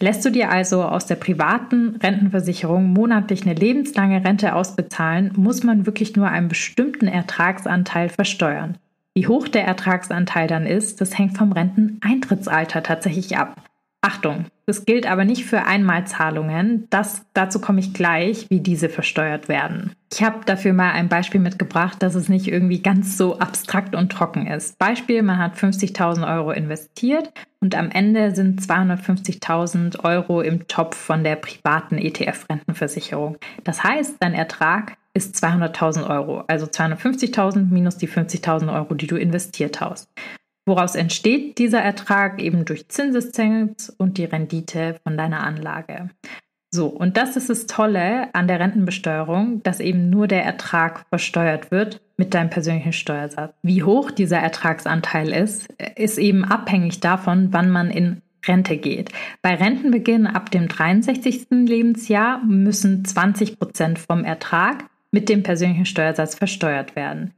Lässt 0.00 0.24
du 0.24 0.30
dir 0.30 0.50
also 0.50 0.82
aus 0.84 1.06
der 1.06 1.16
privaten 1.16 1.96
Rentenversicherung 1.96 2.92
monatlich 2.92 3.42
eine 3.42 3.54
lebenslange 3.54 4.24
Rente 4.24 4.54
ausbezahlen, 4.54 5.32
muss 5.36 5.62
man 5.62 5.86
wirklich 5.86 6.16
nur 6.16 6.28
einen 6.28 6.48
bestimmten 6.48 7.08
Ertragsanteil 7.08 8.08
versteuern. 8.08 8.78
Wie 9.14 9.26
hoch 9.26 9.48
der 9.48 9.64
Ertragsanteil 9.64 10.46
dann 10.46 10.66
ist, 10.66 11.00
das 11.00 11.18
hängt 11.18 11.36
vom 11.36 11.52
Renteneintrittsalter 11.52 12.82
tatsächlich 12.82 13.36
ab. 13.36 13.56
Achtung, 14.00 14.46
das 14.66 14.84
gilt 14.84 15.06
aber 15.06 15.24
nicht 15.24 15.44
für 15.44 15.64
Einmalzahlungen. 15.64 16.86
Das, 16.90 17.24
dazu 17.34 17.60
komme 17.60 17.80
ich 17.80 17.94
gleich, 17.94 18.46
wie 18.48 18.60
diese 18.60 18.88
versteuert 18.88 19.48
werden. 19.48 19.92
Ich 20.12 20.22
habe 20.22 20.44
dafür 20.44 20.72
mal 20.72 20.92
ein 20.92 21.08
Beispiel 21.08 21.40
mitgebracht, 21.40 22.02
dass 22.02 22.14
es 22.14 22.28
nicht 22.28 22.46
irgendwie 22.46 22.82
ganz 22.82 23.16
so 23.16 23.38
abstrakt 23.38 23.94
und 23.94 24.12
trocken 24.12 24.46
ist. 24.46 24.78
Beispiel, 24.78 25.22
man 25.22 25.38
hat 25.38 25.56
50.000 25.56 26.28
Euro 26.36 26.52
investiert 26.52 27.32
und 27.60 27.74
am 27.74 27.90
Ende 27.90 28.34
sind 28.34 28.60
250.000 28.60 30.04
Euro 30.04 30.42
im 30.42 30.68
Topf 30.68 30.96
von 30.96 31.24
der 31.24 31.36
privaten 31.36 31.98
ETF-Rentenversicherung. 31.98 33.38
Das 33.64 33.82
heißt, 33.82 34.16
dein 34.20 34.34
Ertrag 34.34 34.96
ist 35.14 35.42
200.000 35.42 36.08
Euro, 36.08 36.44
also 36.46 36.66
250.000 36.66 37.70
minus 37.70 37.96
die 37.96 38.08
50.000 38.08 38.72
Euro, 38.72 38.94
die 38.94 39.06
du 39.06 39.16
investiert 39.16 39.80
hast. 39.80 40.08
Woraus 40.64 40.94
entsteht 40.94 41.58
dieser 41.58 41.80
Ertrag? 41.80 42.40
Eben 42.40 42.64
durch 42.64 42.88
Zinseszins 42.88 43.90
und 43.90 44.18
die 44.18 44.24
Rendite 44.24 45.00
von 45.02 45.16
deiner 45.16 45.44
Anlage. 45.44 46.10
So, 46.74 46.86
und 46.86 47.18
das 47.18 47.36
ist 47.36 47.50
das 47.50 47.66
Tolle 47.66 48.34
an 48.34 48.48
der 48.48 48.58
Rentenbesteuerung, 48.58 49.62
dass 49.62 49.78
eben 49.78 50.08
nur 50.08 50.26
der 50.26 50.42
Ertrag 50.42 51.04
versteuert 51.10 51.70
wird 51.70 52.00
mit 52.16 52.32
deinem 52.32 52.48
persönlichen 52.48 52.94
Steuersatz. 52.94 53.54
Wie 53.62 53.82
hoch 53.82 54.10
dieser 54.10 54.38
Ertragsanteil 54.38 55.32
ist, 55.32 55.70
ist 55.96 56.16
eben 56.16 56.44
abhängig 56.44 57.00
davon, 57.00 57.48
wann 57.52 57.68
man 57.68 57.90
in 57.90 58.22
Rente 58.46 58.78
geht. 58.78 59.10
Bei 59.42 59.54
Rentenbeginn 59.54 60.26
ab 60.26 60.50
dem 60.50 60.68
63. 60.68 61.48
Lebensjahr 61.50 62.42
müssen 62.42 63.04
20 63.04 63.58
Prozent 63.58 63.98
vom 63.98 64.24
Ertrag 64.24 64.84
mit 65.10 65.28
dem 65.28 65.42
persönlichen 65.42 65.84
Steuersatz 65.84 66.34
versteuert 66.34 66.96
werden. 66.96 67.34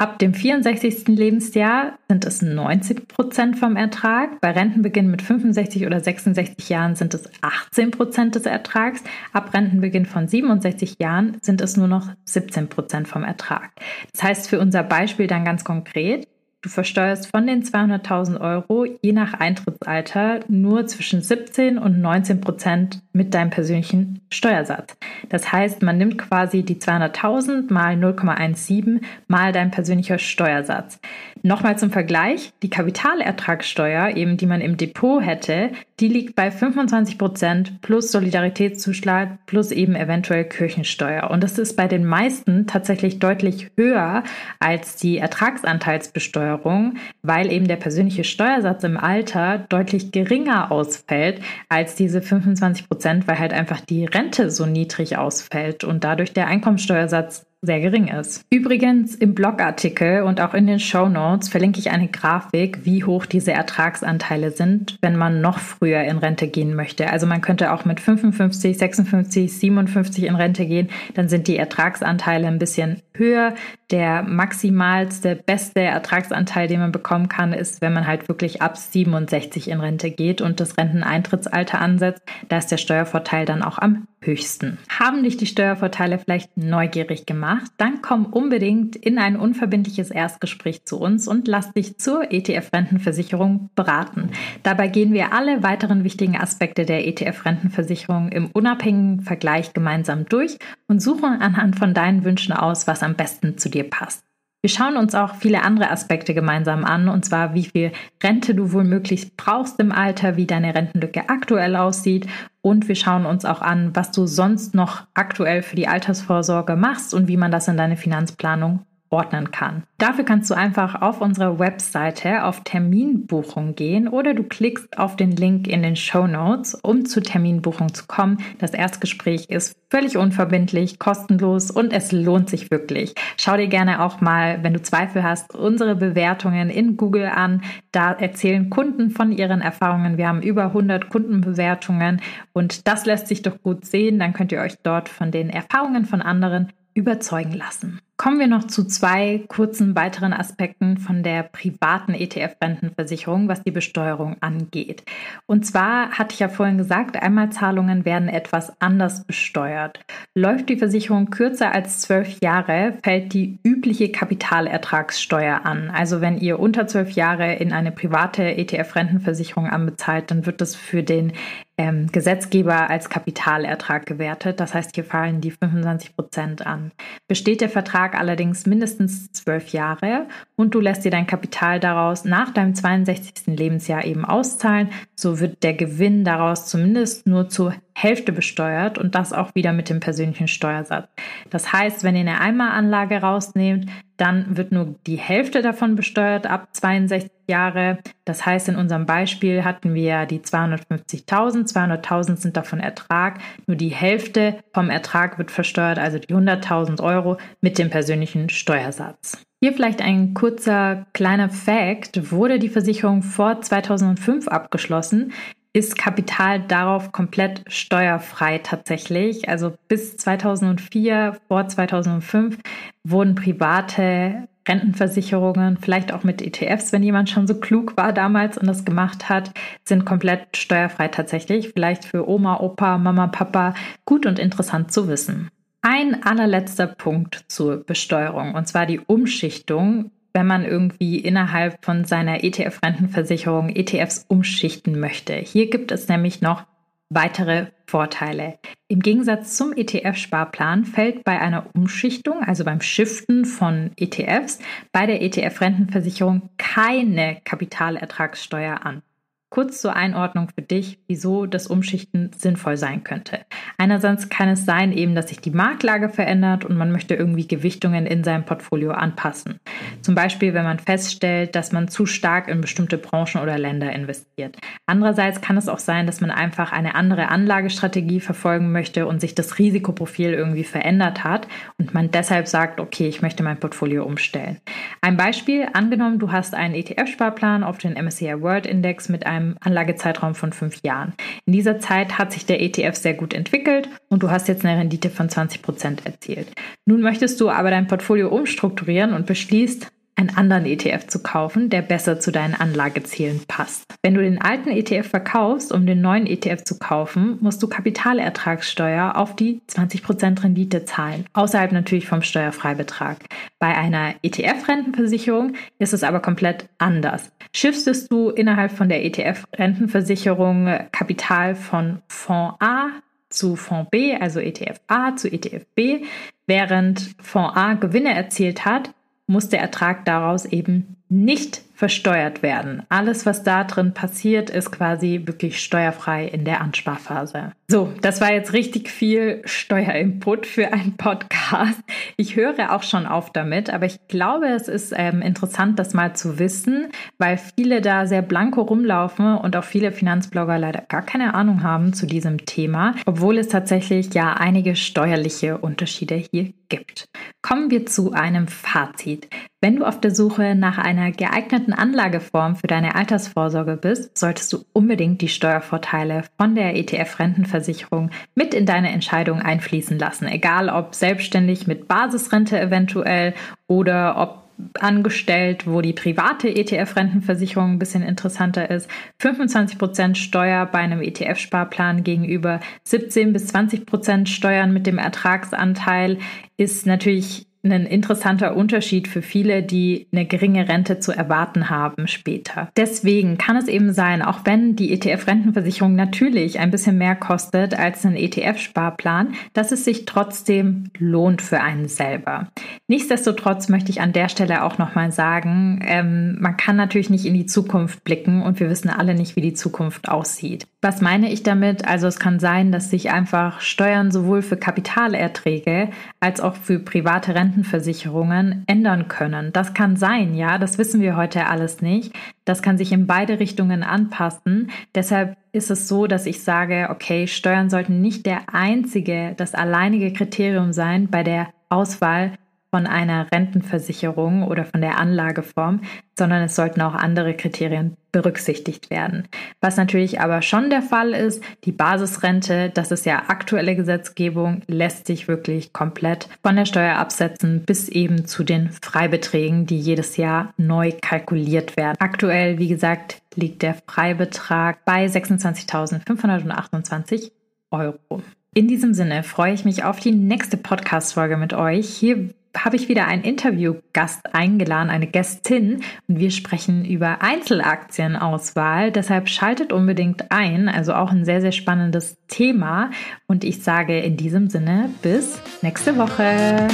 Ab 0.00 0.20
dem 0.20 0.32
64. 0.32 1.08
Lebensjahr 1.08 1.98
sind 2.08 2.24
es 2.24 2.40
90 2.40 3.08
Prozent 3.08 3.58
vom 3.58 3.74
Ertrag. 3.74 4.40
Bei 4.40 4.52
Rentenbeginn 4.52 5.10
mit 5.10 5.22
65 5.22 5.86
oder 5.86 5.98
66 5.98 6.68
Jahren 6.68 6.94
sind 6.94 7.14
es 7.14 7.28
18 7.40 7.90
Prozent 7.90 8.36
des 8.36 8.46
Ertrags. 8.46 9.02
Ab 9.32 9.52
Rentenbeginn 9.52 10.06
von 10.06 10.28
67 10.28 11.00
Jahren 11.00 11.38
sind 11.42 11.60
es 11.60 11.76
nur 11.76 11.88
noch 11.88 12.06
17 12.26 12.68
Prozent 12.68 13.08
vom 13.08 13.24
Ertrag. 13.24 13.70
Das 14.12 14.22
heißt 14.22 14.48
für 14.48 14.60
unser 14.60 14.84
Beispiel 14.84 15.26
dann 15.26 15.44
ganz 15.44 15.64
konkret, 15.64 16.28
Du 16.60 16.68
versteuerst 16.68 17.28
von 17.28 17.46
den 17.46 17.62
200.000 17.62 18.40
Euro 18.40 18.84
je 19.00 19.12
nach 19.12 19.34
Eintrittsalter 19.34 20.40
nur 20.48 20.88
zwischen 20.88 21.22
17 21.22 21.78
und 21.78 22.00
19 22.00 22.40
Prozent 22.40 23.00
mit 23.12 23.32
deinem 23.32 23.50
persönlichen 23.50 24.22
Steuersatz. 24.28 24.96
Das 25.28 25.52
heißt, 25.52 25.82
man 25.82 25.98
nimmt 25.98 26.18
quasi 26.18 26.64
die 26.64 26.74
200.000 26.74 27.72
mal 27.72 27.94
0,17 27.94 29.02
mal 29.28 29.52
dein 29.52 29.70
persönlicher 29.70 30.18
Steuersatz. 30.18 30.98
Nochmal 31.44 31.78
zum 31.78 31.92
Vergleich, 31.92 32.52
die 32.64 32.70
Kapitalertragssteuer, 32.70 34.16
eben 34.16 34.36
die 34.36 34.46
man 34.46 34.60
im 34.60 34.76
Depot 34.76 35.22
hätte, 35.22 35.70
die 36.00 36.08
liegt 36.08 36.36
bei 36.36 36.50
25 36.50 37.18
Prozent 37.18 37.80
plus 37.80 38.12
Solidaritätszuschlag 38.12 39.46
plus 39.46 39.72
eben 39.72 39.96
eventuell 39.96 40.44
Kirchensteuer. 40.44 41.30
Und 41.30 41.42
das 41.42 41.58
ist 41.58 41.76
bei 41.76 41.88
den 41.88 42.04
meisten 42.04 42.66
tatsächlich 42.66 43.18
deutlich 43.18 43.70
höher 43.76 44.22
als 44.60 44.96
die 44.96 45.18
Ertragsanteilsbesteuerung, 45.18 46.98
weil 47.22 47.50
eben 47.52 47.66
der 47.66 47.76
persönliche 47.76 48.22
Steuersatz 48.22 48.84
im 48.84 48.96
Alter 48.96 49.66
deutlich 49.68 50.12
geringer 50.12 50.70
ausfällt 50.70 51.40
als 51.68 51.96
diese 51.96 52.22
25 52.22 52.88
Prozent, 52.88 53.26
weil 53.26 53.38
halt 53.38 53.52
einfach 53.52 53.80
die 53.80 54.04
Rente 54.04 54.50
so 54.50 54.66
niedrig 54.66 55.16
ausfällt 55.16 55.82
und 55.82 56.04
dadurch 56.04 56.32
der 56.32 56.46
Einkommensteuersatz 56.46 57.47
sehr 57.60 57.80
gering 57.80 58.08
ist. 58.08 58.44
Übrigens 58.50 59.16
im 59.16 59.34
Blogartikel 59.34 60.22
und 60.22 60.40
auch 60.40 60.54
in 60.54 60.66
den 60.66 60.78
Show 60.78 61.08
Notes 61.08 61.48
verlinke 61.48 61.80
ich 61.80 61.90
eine 61.90 62.08
Grafik, 62.08 62.84
wie 62.84 63.02
hoch 63.02 63.26
diese 63.26 63.52
Ertragsanteile 63.52 64.52
sind, 64.52 64.96
wenn 65.00 65.16
man 65.16 65.40
noch 65.40 65.58
früher 65.58 66.02
in 66.02 66.18
Rente 66.18 66.46
gehen 66.46 66.74
möchte. 66.74 67.10
Also 67.10 67.26
man 67.26 67.40
könnte 67.40 67.72
auch 67.72 67.84
mit 67.84 68.00
55, 68.00 68.78
56, 68.78 69.58
57 69.58 70.24
in 70.24 70.36
Rente 70.36 70.66
gehen, 70.66 70.88
dann 71.14 71.28
sind 71.28 71.48
die 71.48 71.56
Ertragsanteile 71.56 72.46
ein 72.46 72.60
bisschen 72.60 73.02
höher. 73.18 73.54
Der 73.90 74.22
maximalste, 74.22 75.34
beste 75.34 75.80
Ertragsanteil, 75.80 76.68
den 76.68 76.80
man 76.80 76.92
bekommen 76.92 77.28
kann, 77.28 77.52
ist, 77.52 77.80
wenn 77.80 77.92
man 77.92 78.06
halt 78.06 78.28
wirklich 78.28 78.60
ab 78.62 78.76
67 78.76 79.68
in 79.68 79.80
Rente 79.80 80.10
geht 80.10 80.40
und 80.40 80.60
das 80.60 80.76
Renteneintrittsalter 80.76 81.80
ansetzt. 81.80 82.22
Da 82.48 82.58
ist 82.58 82.68
der 82.68 82.76
Steuervorteil 82.76 83.46
dann 83.46 83.62
auch 83.62 83.78
am 83.78 84.06
höchsten. 84.20 84.78
Haben 84.88 85.22
dich 85.22 85.36
die 85.36 85.46
Steuervorteile 85.46 86.18
vielleicht 86.18 86.56
neugierig 86.56 87.24
gemacht? 87.24 87.70
Dann 87.76 88.02
komm 88.02 88.26
unbedingt 88.26 88.96
in 88.96 89.18
ein 89.18 89.36
unverbindliches 89.36 90.10
Erstgespräch 90.10 90.84
zu 90.84 90.98
uns 90.98 91.28
und 91.28 91.46
lass 91.46 91.72
dich 91.72 91.98
zur 91.98 92.30
ETF-Rentenversicherung 92.32 93.70
beraten. 93.74 94.30
Dabei 94.64 94.88
gehen 94.88 95.12
wir 95.12 95.32
alle 95.32 95.62
weiteren 95.62 96.04
wichtigen 96.04 96.36
Aspekte 96.36 96.84
der 96.84 97.06
ETF-Rentenversicherung 97.06 98.30
im 98.30 98.50
unabhängigen 98.50 99.20
Vergleich 99.22 99.72
gemeinsam 99.72 100.26
durch 100.26 100.58
und 100.88 101.00
suchen 101.00 101.40
anhand 101.40 101.78
von 101.78 101.94
deinen 101.94 102.24
Wünschen 102.24 102.52
aus, 102.52 102.86
was 102.86 103.02
am 103.02 103.07
besten 103.16 103.58
zu 103.58 103.68
dir 103.68 103.88
passt. 103.88 104.24
Wir 104.60 104.70
schauen 104.70 104.96
uns 104.96 105.14
auch 105.14 105.36
viele 105.36 105.62
andere 105.62 105.88
Aspekte 105.90 106.34
gemeinsam 106.34 106.84
an, 106.84 107.08
und 107.08 107.24
zwar 107.24 107.54
wie 107.54 107.64
viel 107.64 107.92
Rente 108.22 108.56
du 108.56 108.72
wohl 108.72 108.82
möglichst 108.82 109.36
brauchst 109.36 109.78
im 109.78 109.92
Alter, 109.92 110.36
wie 110.36 110.46
deine 110.46 110.74
Rentenlücke 110.74 111.28
aktuell 111.28 111.76
aussieht 111.76 112.26
und 112.60 112.88
wir 112.88 112.96
schauen 112.96 113.24
uns 113.24 113.44
auch 113.44 113.62
an, 113.62 113.94
was 113.94 114.10
du 114.10 114.26
sonst 114.26 114.74
noch 114.74 115.06
aktuell 115.14 115.62
für 115.62 115.76
die 115.76 115.86
Altersvorsorge 115.86 116.74
machst 116.74 117.14
und 117.14 117.28
wie 117.28 117.36
man 117.36 117.52
das 117.52 117.68
in 117.68 117.76
deine 117.76 117.96
Finanzplanung 117.96 118.80
ordnen 119.10 119.50
kann. 119.50 119.84
Dafür 119.98 120.24
kannst 120.24 120.50
du 120.50 120.54
einfach 120.54 121.02
auf 121.02 121.20
unsere 121.20 121.58
Webseite 121.58 122.44
auf 122.44 122.62
Terminbuchung 122.62 123.74
gehen 123.74 124.08
oder 124.08 124.34
du 124.34 124.44
klickst 124.44 124.98
auf 124.98 125.16
den 125.16 125.32
Link 125.32 125.66
in 125.66 125.82
den 125.82 125.96
Show 125.96 126.26
Notes, 126.26 126.74
um 126.74 127.04
zur 127.04 127.22
Terminbuchung 127.22 127.92
zu 127.94 128.06
kommen. 128.06 128.38
Das 128.58 128.72
Erstgespräch 128.72 129.46
ist 129.48 129.76
völlig 129.90 130.16
unverbindlich, 130.16 130.98
kostenlos 130.98 131.70
und 131.70 131.92
es 131.92 132.12
lohnt 132.12 132.50
sich 132.50 132.70
wirklich. 132.70 133.14
Schau 133.36 133.56
dir 133.56 133.68
gerne 133.68 134.02
auch 134.02 134.20
mal, 134.20 134.62
wenn 134.62 134.74
du 134.74 134.82
Zweifel 134.82 135.22
hast, 135.22 135.54
unsere 135.54 135.96
Bewertungen 135.96 136.70
in 136.70 136.96
Google 136.96 137.26
an. 137.26 137.62
Da 137.90 138.12
erzählen 138.12 138.70
Kunden 138.70 139.10
von 139.10 139.32
ihren 139.32 139.60
Erfahrungen. 139.60 140.18
Wir 140.18 140.28
haben 140.28 140.42
über 140.42 140.64
100 140.64 141.08
Kundenbewertungen 141.08 142.20
und 142.52 142.86
das 142.86 143.06
lässt 143.06 143.28
sich 143.28 143.42
doch 143.42 143.62
gut 143.62 143.84
sehen. 143.84 144.18
Dann 144.18 144.32
könnt 144.32 144.52
ihr 144.52 144.60
euch 144.60 144.76
dort 144.82 145.08
von 145.08 145.30
den 145.30 145.50
Erfahrungen 145.50 146.04
von 146.04 146.22
anderen 146.22 146.72
überzeugen 146.94 147.52
lassen. 147.52 148.00
Kommen 148.20 148.40
wir 148.40 148.48
noch 148.48 148.64
zu 148.64 148.84
zwei 148.84 149.44
kurzen 149.46 149.94
weiteren 149.94 150.32
Aspekten 150.32 150.98
von 150.98 151.22
der 151.22 151.44
privaten 151.44 152.14
ETF-Rentenversicherung, 152.14 153.46
was 153.46 153.62
die 153.62 153.70
Besteuerung 153.70 154.34
angeht. 154.40 155.04
Und 155.46 155.64
zwar 155.64 156.10
hatte 156.10 156.34
ich 156.34 156.40
ja 156.40 156.48
vorhin 156.48 156.78
gesagt, 156.78 157.14
Einmalzahlungen 157.14 158.04
werden 158.04 158.28
etwas 158.28 158.72
anders 158.80 159.22
besteuert. 159.22 160.00
Läuft 160.34 160.68
die 160.68 160.78
Versicherung 160.78 161.30
kürzer 161.30 161.72
als 161.72 162.00
zwölf 162.00 162.40
Jahre, 162.42 162.94
fällt 163.04 163.34
die 163.34 163.60
übliche 163.62 164.10
Kapitalertragssteuer 164.10 165.64
an. 165.64 165.88
Also 165.88 166.20
wenn 166.20 166.38
ihr 166.38 166.58
unter 166.58 166.88
zwölf 166.88 167.12
Jahre 167.12 167.54
in 167.54 167.72
eine 167.72 167.92
private 167.92 168.42
ETF-Rentenversicherung 168.42 169.68
anbezahlt, 169.68 170.32
dann 170.32 170.44
wird 170.44 170.60
das 170.60 170.74
für 170.74 171.04
den 171.04 171.34
ähm, 171.78 172.08
Gesetzgeber 172.10 172.90
als 172.90 173.08
Kapitalertrag 173.08 174.04
gewertet. 174.04 174.58
Das 174.60 174.74
heißt, 174.74 174.96
hier 174.96 175.04
fallen 175.04 175.40
die 175.40 175.52
25 175.52 176.16
Prozent 176.16 176.66
an. 176.66 176.90
Besteht 177.28 177.60
der 177.60 177.68
Vertrag 177.70 178.07
allerdings 178.14 178.66
mindestens 178.66 179.32
zwölf 179.32 179.68
Jahre 179.70 180.26
und 180.56 180.74
du 180.74 180.80
lässt 180.80 181.04
dir 181.04 181.10
dein 181.10 181.26
Kapital 181.26 181.80
daraus 181.80 182.24
nach 182.24 182.52
deinem 182.52 182.74
62. 182.74 183.46
Lebensjahr 183.46 184.04
eben 184.04 184.24
auszahlen, 184.24 184.90
so 185.14 185.40
wird 185.40 185.62
der 185.62 185.74
Gewinn 185.74 186.24
daraus 186.24 186.66
zumindest 186.66 187.26
nur 187.26 187.48
zur 187.48 187.74
Hälfte 187.94 188.32
besteuert 188.32 188.98
und 188.98 189.14
das 189.14 189.32
auch 189.32 189.54
wieder 189.54 189.72
mit 189.72 189.90
dem 189.90 190.00
persönlichen 190.00 190.48
Steuersatz. 190.48 191.08
Das 191.50 191.72
heißt, 191.72 192.04
wenn 192.04 192.14
ihr 192.14 192.20
eine 192.20 192.40
Einmalanlage 192.40 193.16
rausnehmt, 193.20 193.86
dann 194.18 194.56
wird 194.56 194.72
nur 194.72 194.96
die 195.06 195.16
Hälfte 195.16 195.62
davon 195.62 195.96
besteuert 195.96 196.46
ab 196.46 196.68
62 196.72 197.30
Jahre. 197.48 197.98
Das 198.24 198.44
heißt, 198.44 198.68
in 198.68 198.76
unserem 198.76 199.06
Beispiel 199.06 199.64
hatten 199.64 199.94
wir 199.94 200.26
die 200.26 200.40
250.000. 200.40 201.72
200.000 201.72 202.36
sind 202.36 202.56
davon 202.56 202.80
Ertrag. 202.80 203.38
Nur 203.66 203.76
die 203.76 203.88
Hälfte 203.88 204.58
vom 204.74 204.90
Ertrag 204.90 205.38
wird 205.38 205.50
versteuert, 205.50 205.98
also 205.98 206.18
die 206.18 206.34
100.000 206.34 207.02
Euro 207.02 207.38
mit 207.60 207.78
dem 207.78 207.90
persönlichen 207.90 208.50
Steuersatz. 208.50 209.38
Hier 209.60 209.72
vielleicht 209.72 210.02
ein 210.02 210.34
kurzer 210.34 211.06
kleiner 211.14 211.48
Fact. 211.48 212.30
Wurde 212.30 212.58
die 212.58 212.68
Versicherung 212.68 213.22
vor 213.22 213.60
2005 213.60 214.46
abgeschlossen, 214.46 215.32
ist 215.72 215.98
Kapital 215.98 216.60
darauf 216.60 217.12
komplett 217.12 217.62
steuerfrei 217.68 218.58
tatsächlich. 218.58 219.48
Also 219.48 219.74
bis 219.88 220.16
2004, 220.16 221.36
vor 221.46 221.68
2005 221.68 222.58
wurden 223.04 223.34
private 223.34 224.48
Rentenversicherungen, 224.68 225.78
vielleicht 225.78 226.12
auch 226.12 226.24
mit 226.24 226.42
ETFs, 226.42 226.92
wenn 226.92 227.02
jemand 227.02 227.30
schon 227.30 227.46
so 227.46 227.58
klug 227.58 227.96
war 227.96 228.12
damals 228.12 228.58
und 228.58 228.66
das 228.66 228.84
gemacht 228.84 229.28
hat, 229.28 229.52
sind 229.84 230.04
komplett 230.04 230.56
steuerfrei 230.56 231.08
tatsächlich. 231.08 231.70
Vielleicht 231.70 232.04
für 232.04 232.28
Oma, 232.28 232.60
Opa, 232.60 232.98
Mama, 232.98 233.28
Papa 233.28 233.74
gut 234.04 234.26
und 234.26 234.38
interessant 234.38 234.92
zu 234.92 235.08
wissen. 235.08 235.48
Ein 235.80 236.22
allerletzter 236.24 236.86
Punkt 236.86 237.44
zur 237.48 237.78
Besteuerung, 237.78 238.54
und 238.54 238.66
zwar 238.68 238.84
die 238.84 239.00
Umschichtung 239.00 240.10
wenn 240.32 240.46
man 240.46 240.64
irgendwie 240.64 241.18
innerhalb 241.18 241.84
von 241.84 242.04
seiner 242.04 242.44
ETF-Rentenversicherung 242.44 243.70
ETFs 243.70 244.24
umschichten 244.28 244.98
möchte. 245.00 245.34
Hier 245.34 245.70
gibt 245.70 245.92
es 245.92 246.08
nämlich 246.08 246.40
noch 246.40 246.64
weitere 247.10 247.66
Vorteile. 247.86 248.58
Im 248.88 249.00
Gegensatz 249.00 249.56
zum 249.56 249.72
ETF-Sparplan 249.72 250.84
fällt 250.84 251.24
bei 251.24 251.40
einer 251.40 251.66
Umschichtung, 251.74 252.42
also 252.42 252.64
beim 252.64 252.80
Shiften 252.82 253.44
von 253.46 253.92
ETFs, 253.96 254.58
bei 254.92 255.06
der 255.06 255.22
ETF-Rentenversicherung 255.22 256.50
keine 256.58 257.40
Kapitalertragssteuer 257.44 258.84
an. 258.84 259.02
Kurz 259.50 259.80
zur 259.80 259.96
Einordnung 259.96 260.48
für 260.54 260.60
dich, 260.60 260.98
wieso 261.08 261.46
das 261.46 261.68
Umschichten 261.68 262.30
sinnvoll 262.36 262.76
sein 262.76 263.02
könnte. 263.02 263.46
Einerseits 263.78 264.28
kann 264.28 264.50
es 264.50 264.66
sein, 264.66 264.92
eben, 264.92 265.14
dass 265.14 265.28
sich 265.28 265.40
die 265.40 265.50
Marktlage 265.50 266.10
verändert 266.10 266.66
und 266.66 266.76
man 266.76 266.92
möchte 266.92 267.14
irgendwie 267.14 267.48
Gewichtungen 267.48 268.04
in 268.04 268.24
seinem 268.24 268.44
Portfolio 268.44 268.90
anpassen. 268.90 269.58
Zum 270.02 270.14
Beispiel, 270.14 270.52
wenn 270.52 270.64
man 270.64 270.78
feststellt, 270.78 271.54
dass 271.54 271.72
man 271.72 271.88
zu 271.88 272.04
stark 272.04 272.48
in 272.48 272.60
bestimmte 272.60 272.98
Branchen 272.98 273.40
oder 273.40 273.56
Länder 273.56 273.90
investiert. 273.90 274.58
Andererseits 274.84 275.40
kann 275.40 275.56
es 275.56 275.70
auch 275.70 275.78
sein, 275.78 276.06
dass 276.06 276.20
man 276.20 276.30
einfach 276.30 276.70
eine 276.70 276.94
andere 276.94 277.28
Anlagestrategie 277.28 278.20
verfolgen 278.20 278.70
möchte 278.70 279.06
und 279.06 279.22
sich 279.22 279.34
das 279.34 279.58
Risikoprofil 279.58 280.34
irgendwie 280.34 280.64
verändert 280.64 281.24
hat 281.24 281.48
und 281.78 281.94
man 281.94 282.10
deshalb 282.10 282.48
sagt, 282.48 282.80
okay, 282.80 283.08
ich 283.08 283.22
möchte 283.22 283.42
mein 283.42 283.58
Portfolio 283.58 284.04
umstellen. 284.04 284.58
Ein 285.00 285.16
Beispiel, 285.16 285.68
angenommen, 285.72 286.18
du 286.18 286.32
hast 286.32 286.54
einen 286.54 286.74
ETF-Sparplan 286.74 287.64
auf 287.64 287.78
den 287.78 287.94
MSCI 287.94 288.42
World 288.42 288.66
Index 288.66 289.08
mit 289.08 289.24
einem 289.24 289.37
einem 289.38 289.56
Anlagezeitraum 289.60 290.34
von 290.34 290.52
fünf 290.52 290.82
Jahren. 290.82 291.14
In 291.46 291.52
dieser 291.52 291.80
Zeit 291.80 292.18
hat 292.18 292.32
sich 292.32 292.46
der 292.46 292.60
ETF 292.60 292.96
sehr 292.96 293.14
gut 293.14 293.32
entwickelt 293.32 293.88
und 294.08 294.22
du 294.22 294.30
hast 294.30 294.48
jetzt 294.48 294.64
eine 294.64 294.78
Rendite 294.78 295.10
von 295.10 295.28
20 295.28 295.62
Prozent 295.62 296.06
erzielt. 296.06 296.48
Nun 296.86 297.00
möchtest 297.00 297.40
du 297.40 297.50
aber 297.50 297.70
dein 297.70 297.86
Portfolio 297.86 298.28
umstrukturieren 298.28 299.12
und 299.12 299.26
beschließt, 299.26 299.90
einen 300.18 300.36
anderen 300.36 300.66
ETF 300.66 301.06
zu 301.06 301.22
kaufen, 301.22 301.70
der 301.70 301.80
besser 301.80 302.18
zu 302.18 302.32
deinen 302.32 302.54
Anlagezielen 302.54 303.40
passt. 303.46 303.84
Wenn 304.02 304.14
du 304.14 304.20
den 304.20 304.40
alten 304.40 304.68
ETF 304.68 305.08
verkaufst, 305.08 305.72
um 305.72 305.86
den 305.86 306.00
neuen 306.00 306.26
ETF 306.26 306.64
zu 306.64 306.78
kaufen, 306.78 307.38
musst 307.40 307.62
du 307.62 307.68
Kapitalertragssteuer 307.68 309.16
auf 309.16 309.36
die 309.36 309.62
20% 309.68 310.42
Rendite 310.42 310.84
zahlen, 310.84 311.24
außerhalb 311.34 311.70
natürlich 311.72 312.08
vom 312.08 312.22
Steuerfreibetrag. 312.22 313.18
Bei 313.60 313.76
einer 313.76 314.14
ETF-Rentenversicherung 314.22 315.52
ist 315.78 315.94
es 315.94 316.02
aber 316.02 316.20
komplett 316.20 316.68
anders. 316.78 317.30
Schiffstest 317.54 318.10
du 318.10 318.30
innerhalb 318.30 318.72
von 318.72 318.88
der 318.88 319.04
ETF-Rentenversicherung 319.04 320.88
Kapital 320.90 321.54
von 321.54 322.02
Fonds 322.08 322.56
A 322.60 322.88
zu 323.30 323.56
Fonds 323.56 323.90
B, 323.90 324.16
also 324.16 324.40
ETF 324.40 324.80
A 324.88 325.14
zu 325.14 325.30
ETF 325.30 325.64
B, 325.74 326.02
während 326.46 327.14
Fonds 327.22 327.56
A 327.56 327.74
Gewinne 327.74 328.14
erzielt 328.14 328.64
hat, 328.64 328.90
muss 329.28 329.48
der 329.48 329.60
Ertrag 329.60 330.04
daraus 330.04 330.44
eben 330.44 330.96
nicht 331.08 331.62
versteuert 331.78 332.42
werden. 332.42 332.82
Alles, 332.88 333.24
was 333.24 333.44
da 333.44 333.62
drin 333.62 333.94
passiert, 333.94 334.50
ist 334.50 334.72
quasi 334.72 335.22
wirklich 335.26 335.62
steuerfrei 335.62 336.26
in 336.26 336.44
der 336.44 336.60
Ansparphase. 336.60 337.52
So, 337.68 337.92
das 338.02 338.20
war 338.20 338.32
jetzt 338.32 338.52
richtig 338.52 338.90
viel 338.90 339.42
Steuerinput 339.44 340.44
für 340.44 340.72
einen 340.72 340.96
Podcast. 340.96 341.78
Ich 342.16 342.34
höre 342.34 342.74
auch 342.74 342.82
schon 342.82 343.06
auf 343.06 343.30
damit, 343.30 343.70
aber 343.70 343.86
ich 343.86 344.08
glaube, 344.08 344.48
es 344.48 344.66
ist 344.66 344.92
ähm, 344.96 345.22
interessant, 345.22 345.78
das 345.78 345.94
mal 345.94 346.16
zu 346.16 346.40
wissen, 346.40 346.88
weil 347.18 347.38
viele 347.38 347.80
da 347.80 348.08
sehr 348.08 348.22
blanko 348.22 348.62
rumlaufen 348.62 349.36
und 349.36 349.54
auch 349.54 349.62
viele 349.62 349.92
Finanzblogger 349.92 350.58
leider 350.58 350.82
gar 350.88 351.02
keine 351.02 351.34
Ahnung 351.34 351.62
haben 351.62 351.92
zu 351.92 352.06
diesem 352.06 352.44
Thema, 352.44 352.96
obwohl 353.06 353.38
es 353.38 353.46
tatsächlich 353.46 354.12
ja 354.14 354.32
einige 354.32 354.74
steuerliche 354.74 355.58
Unterschiede 355.58 356.16
hier 356.16 356.52
gibt. 356.68 357.08
Kommen 357.40 357.70
wir 357.70 357.86
zu 357.86 358.12
einem 358.12 358.48
Fazit. 358.48 359.28
Wenn 359.60 359.74
du 359.74 359.84
auf 359.84 360.00
der 360.00 360.14
Suche 360.14 360.54
nach 360.54 360.78
einer 360.78 361.10
geeigneten 361.10 361.72
Anlageform 361.72 362.54
für 362.54 362.68
deine 362.68 362.94
Altersvorsorge 362.94 363.76
bist, 363.76 364.16
solltest 364.16 364.52
du 364.52 364.64
unbedingt 364.72 365.20
die 365.20 365.26
Steuervorteile 365.26 366.22
von 366.36 366.54
der 366.54 366.76
ETF-Rentenversicherung 366.76 368.10
mit 368.36 368.54
in 368.54 368.66
deine 368.66 368.92
Entscheidung 368.92 369.42
einfließen 369.42 369.98
lassen. 369.98 370.28
Egal 370.28 370.68
ob 370.68 370.94
selbstständig 370.94 371.66
mit 371.66 371.88
Basisrente 371.88 372.60
eventuell 372.60 373.34
oder 373.66 374.16
ob 374.16 374.48
angestellt, 374.78 375.66
wo 375.66 375.80
die 375.80 375.92
private 375.92 376.48
ETF-Rentenversicherung 376.48 377.72
ein 377.72 377.78
bisschen 377.78 378.02
interessanter 378.02 378.70
ist. 378.70 378.88
25% 379.20 380.14
Steuer 380.14 380.66
bei 380.66 380.78
einem 380.78 381.00
ETF-Sparplan 381.00 382.04
gegenüber 382.04 382.60
17 382.84 383.32
bis 383.32 383.52
20% 383.52 384.26
Steuern 384.26 384.72
mit 384.72 384.86
dem 384.86 384.98
Ertragsanteil 384.98 386.18
ist 386.56 386.86
natürlich 386.86 387.47
ein 387.64 387.86
interessanter 387.86 388.56
Unterschied 388.56 389.08
für 389.08 389.22
viele, 389.22 389.62
die 389.62 390.06
eine 390.12 390.26
geringe 390.26 390.68
Rente 390.68 391.00
zu 391.00 391.12
erwarten 391.12 391.70
haben 391.70 392.06
später. 392.06 392.68
Deswegen 392.76 393.38
kann 393.38 393.56
es 393.56 393.68
eben 393.68 393.92
sein, 393.92 394.22
auch 394.22 394.40
wenn 394.44 394.76
die 394.76 394.92
ETF-Rentenversicherung 394.92 395.94
natürlich 395.94 396.58
ein 396.60 396.70
bisschen 396.70 396.98
mehr 396.98 397.16
kostet 397.16 397.78
als 397.78 398.04
ein 398.04 398.16
ETF-Sparplan, 398.16 399.34
dass 399.52 399.72
es 399.72 399.84
sich 399.84 400.04
trotzdem 400.04 400.84
lohnt 400.98 401.42
für 401.42 401.60
einen 401.60 401.88
selber. 401.88 402.48
Nichtsdestotrotz 402.86 403.68
möchte 403.68 403.90
ich 403.90 404.00
an 404.00 404.12
der 404.12 404.28
Stelle 404.28 404.62
auch 404.62 404.78
nochmal 404.78 405.12
sagen, 405.12 405.80
ähm, 405.84 406.36
man 406.40 406.56
kann 406.56 406.76
natürlich 406.76 407.10
nicht 407.10 407.26
in 407.26 407.34
die 407.34 407.46
Zukunft 407.46 408.04
blicken 408.04 408.42
und 408.42 408.60
wir 408.60 408.70
wissen 408.70 408.88
alle 408.88 409.14
nicht, 409.14 409.36
wie 409.36 409.40
die 409.40 409.54
Zukunft 409.54 410.08
aussieht. 410.08 410.66
Was 410.80 411.00
meine 411.00 411.32
ich 411.32 411.42
damit? 411.42 411.88
Also 411.88 412.06
es 412.06 412.20
kann 412.20 412.38
sein, 412.38 412.70
dass 412.70 412.90
sich 412.90 413.10
einfach 413.10 413.60
Steuern 413.60 414.12
sowohl 414.12 414.42
für 414.42 414.56
Kapitalerträge 414.56 415.90
als 416.20 416.40
auch 416.40 416.54
für 416.54 416.78
private 416.78 417.34
Rentenversicherungen 417.48 418.64
ändern 418.66 419.08
können. 419.08 419.52
Das 419.52 419.72
kann 419.72 419.96
sein, 419.96 420.34
ja, 420.34 420.58
das 420.58 420.76
wissen 420.76 421.00
wir 421.00 421.16
heute 421.16 421.46
alles 421.46 421.80
nicht. 421.80 422.12
Das 422.44 422.62
kann 422.62 422.76
sich 422.76 422.92
in 422.92 423.06
beide 423.06 423.40
Richtungen 423.40 423.82
anpassen. 423.82 424.70
Deshalb 424.94 425.36
ist 425.52 425.70
es 425.70 425.88
so, 425.88 426.06
dass 426.06 426.26
ich 426.26 426.42
sage, 426.42 426.88
okay, 426.90 427.26
Steuern 427.26 427.70
sollten 427.70 428.02
nicht 428.02 428.26
der 428.26 428.52
einzige, 428.52 429.34
das 429.36 429.54
alleinige 429.54 430.12
Kriterium 430.12 430.72
sein 430.72 431.08
bei 431.08 431.22
der 431.22 431.48
Auswahl 431.70 432.32
von 432.70 432.86
einer 432.86 433.26
Rentenversicherung 433.32 434.42
oder 434.42 434.64
von 434.64 434.80
der 434.80 434.98
Anlageform, 434.98 435.80
sondern 436.16 436.42
es 436.42 436.54
sollten 436.54 436.82
auch 436.82 436.94
andere 436.94 437.34
Kriterien 437.34 437.96
berücksichtigt 438.12 438.90
werden. 438.90 439.28
Was 439.60 439.76
natürlich 439.76 440.20
aber 440.20 440.42
schon 440.42 440.70
der 440.70 440.82
Fall 440.82 441.12
ist, 441.12 441.42
die 441.64 441.72
Basisrente, 441.72 442.70
das 442.70 442.90
ist 442.90 443.06
ja 443.06 443.24
aktuelle 443.28 443.76
Gesetzgebung, 443.76 444.62
lässt 444.66 445.06
sich 445.06 445.28
wirklich 445.28 445.72
komplett 445.72 446.28
von 446.42 446.56
der 446.56 446.64
Steuer 446.64 446.96
absetzen 446.96 447.62
bis 447.64 447.88
eben 447.88 448.26
zu 448.26 448.42
den 448.44 448.70
Freibeträgen, 448.70 449.66
die 449.66 449.78
jedes 449.78 450.16
Jahr 450.16 450.52
neu 450.56 450.92
kalkuliert 451.00 451.76
werden. 451.76 451.96
Aktuell, 452.00 452.58
wie 452.58 452.68
gesagt, 452.68 453.22
liegt 453.34 453.62
der 453.62 453.76
Freibetrag 453.86 454.84
bei 454.84 455.06
26.528 455.06 457.30
Euro. 457.70 458.22
In 458.54 458.66
diesem 458.66 458.94
Sinne 458.94 459.22
freue 459.22 459.52
ich 459.52 459.64
mich 459.64 459.84
auf 459.84 460.00
die 460.00 460.10
nächste 460.10 460.56
Podcast-Folge 460.56 461.36
mit 461.36 461.52
euch. 461.52 461.90
Hier 461.90 462.30
habe 462.64 462.76
ich 462.76 462.88
wieder 462.88 463.06
einen 463.06 463.22
Interviewgast 463.22 464.34
eingeladen, 464.34 464.90
eine 464.90 465.06
Gästin, 465.06 465.82
und 466.06 466.18
wir 466.18 466.30
sprechen 466.30 466.84
über 466.84 467.22
Einzelaktienauswahl. 467.22 468.92
Deshalb 468.92 469.28
schaltet 469.28 469.72
unbedingt 469.72 470.30
ein, 470.30 470.68
also 470.68 470.94
auch 470.94 471.10
ein 471.10 471.24
sehr, 471.24 471.40
sehr 471.40 471.52
spannendes 471.52 472.16
Thema. 472.28 472.90
Und 473.26 473.44
ich 473.44 473.62
sage 473.62 473.98
in 473.98 474.16
diesem 474.16 474.50
Sinne 474.50 474.90
bis 475.02 475.40
nächste 475.62 475.96
Woche. 475.96 476.68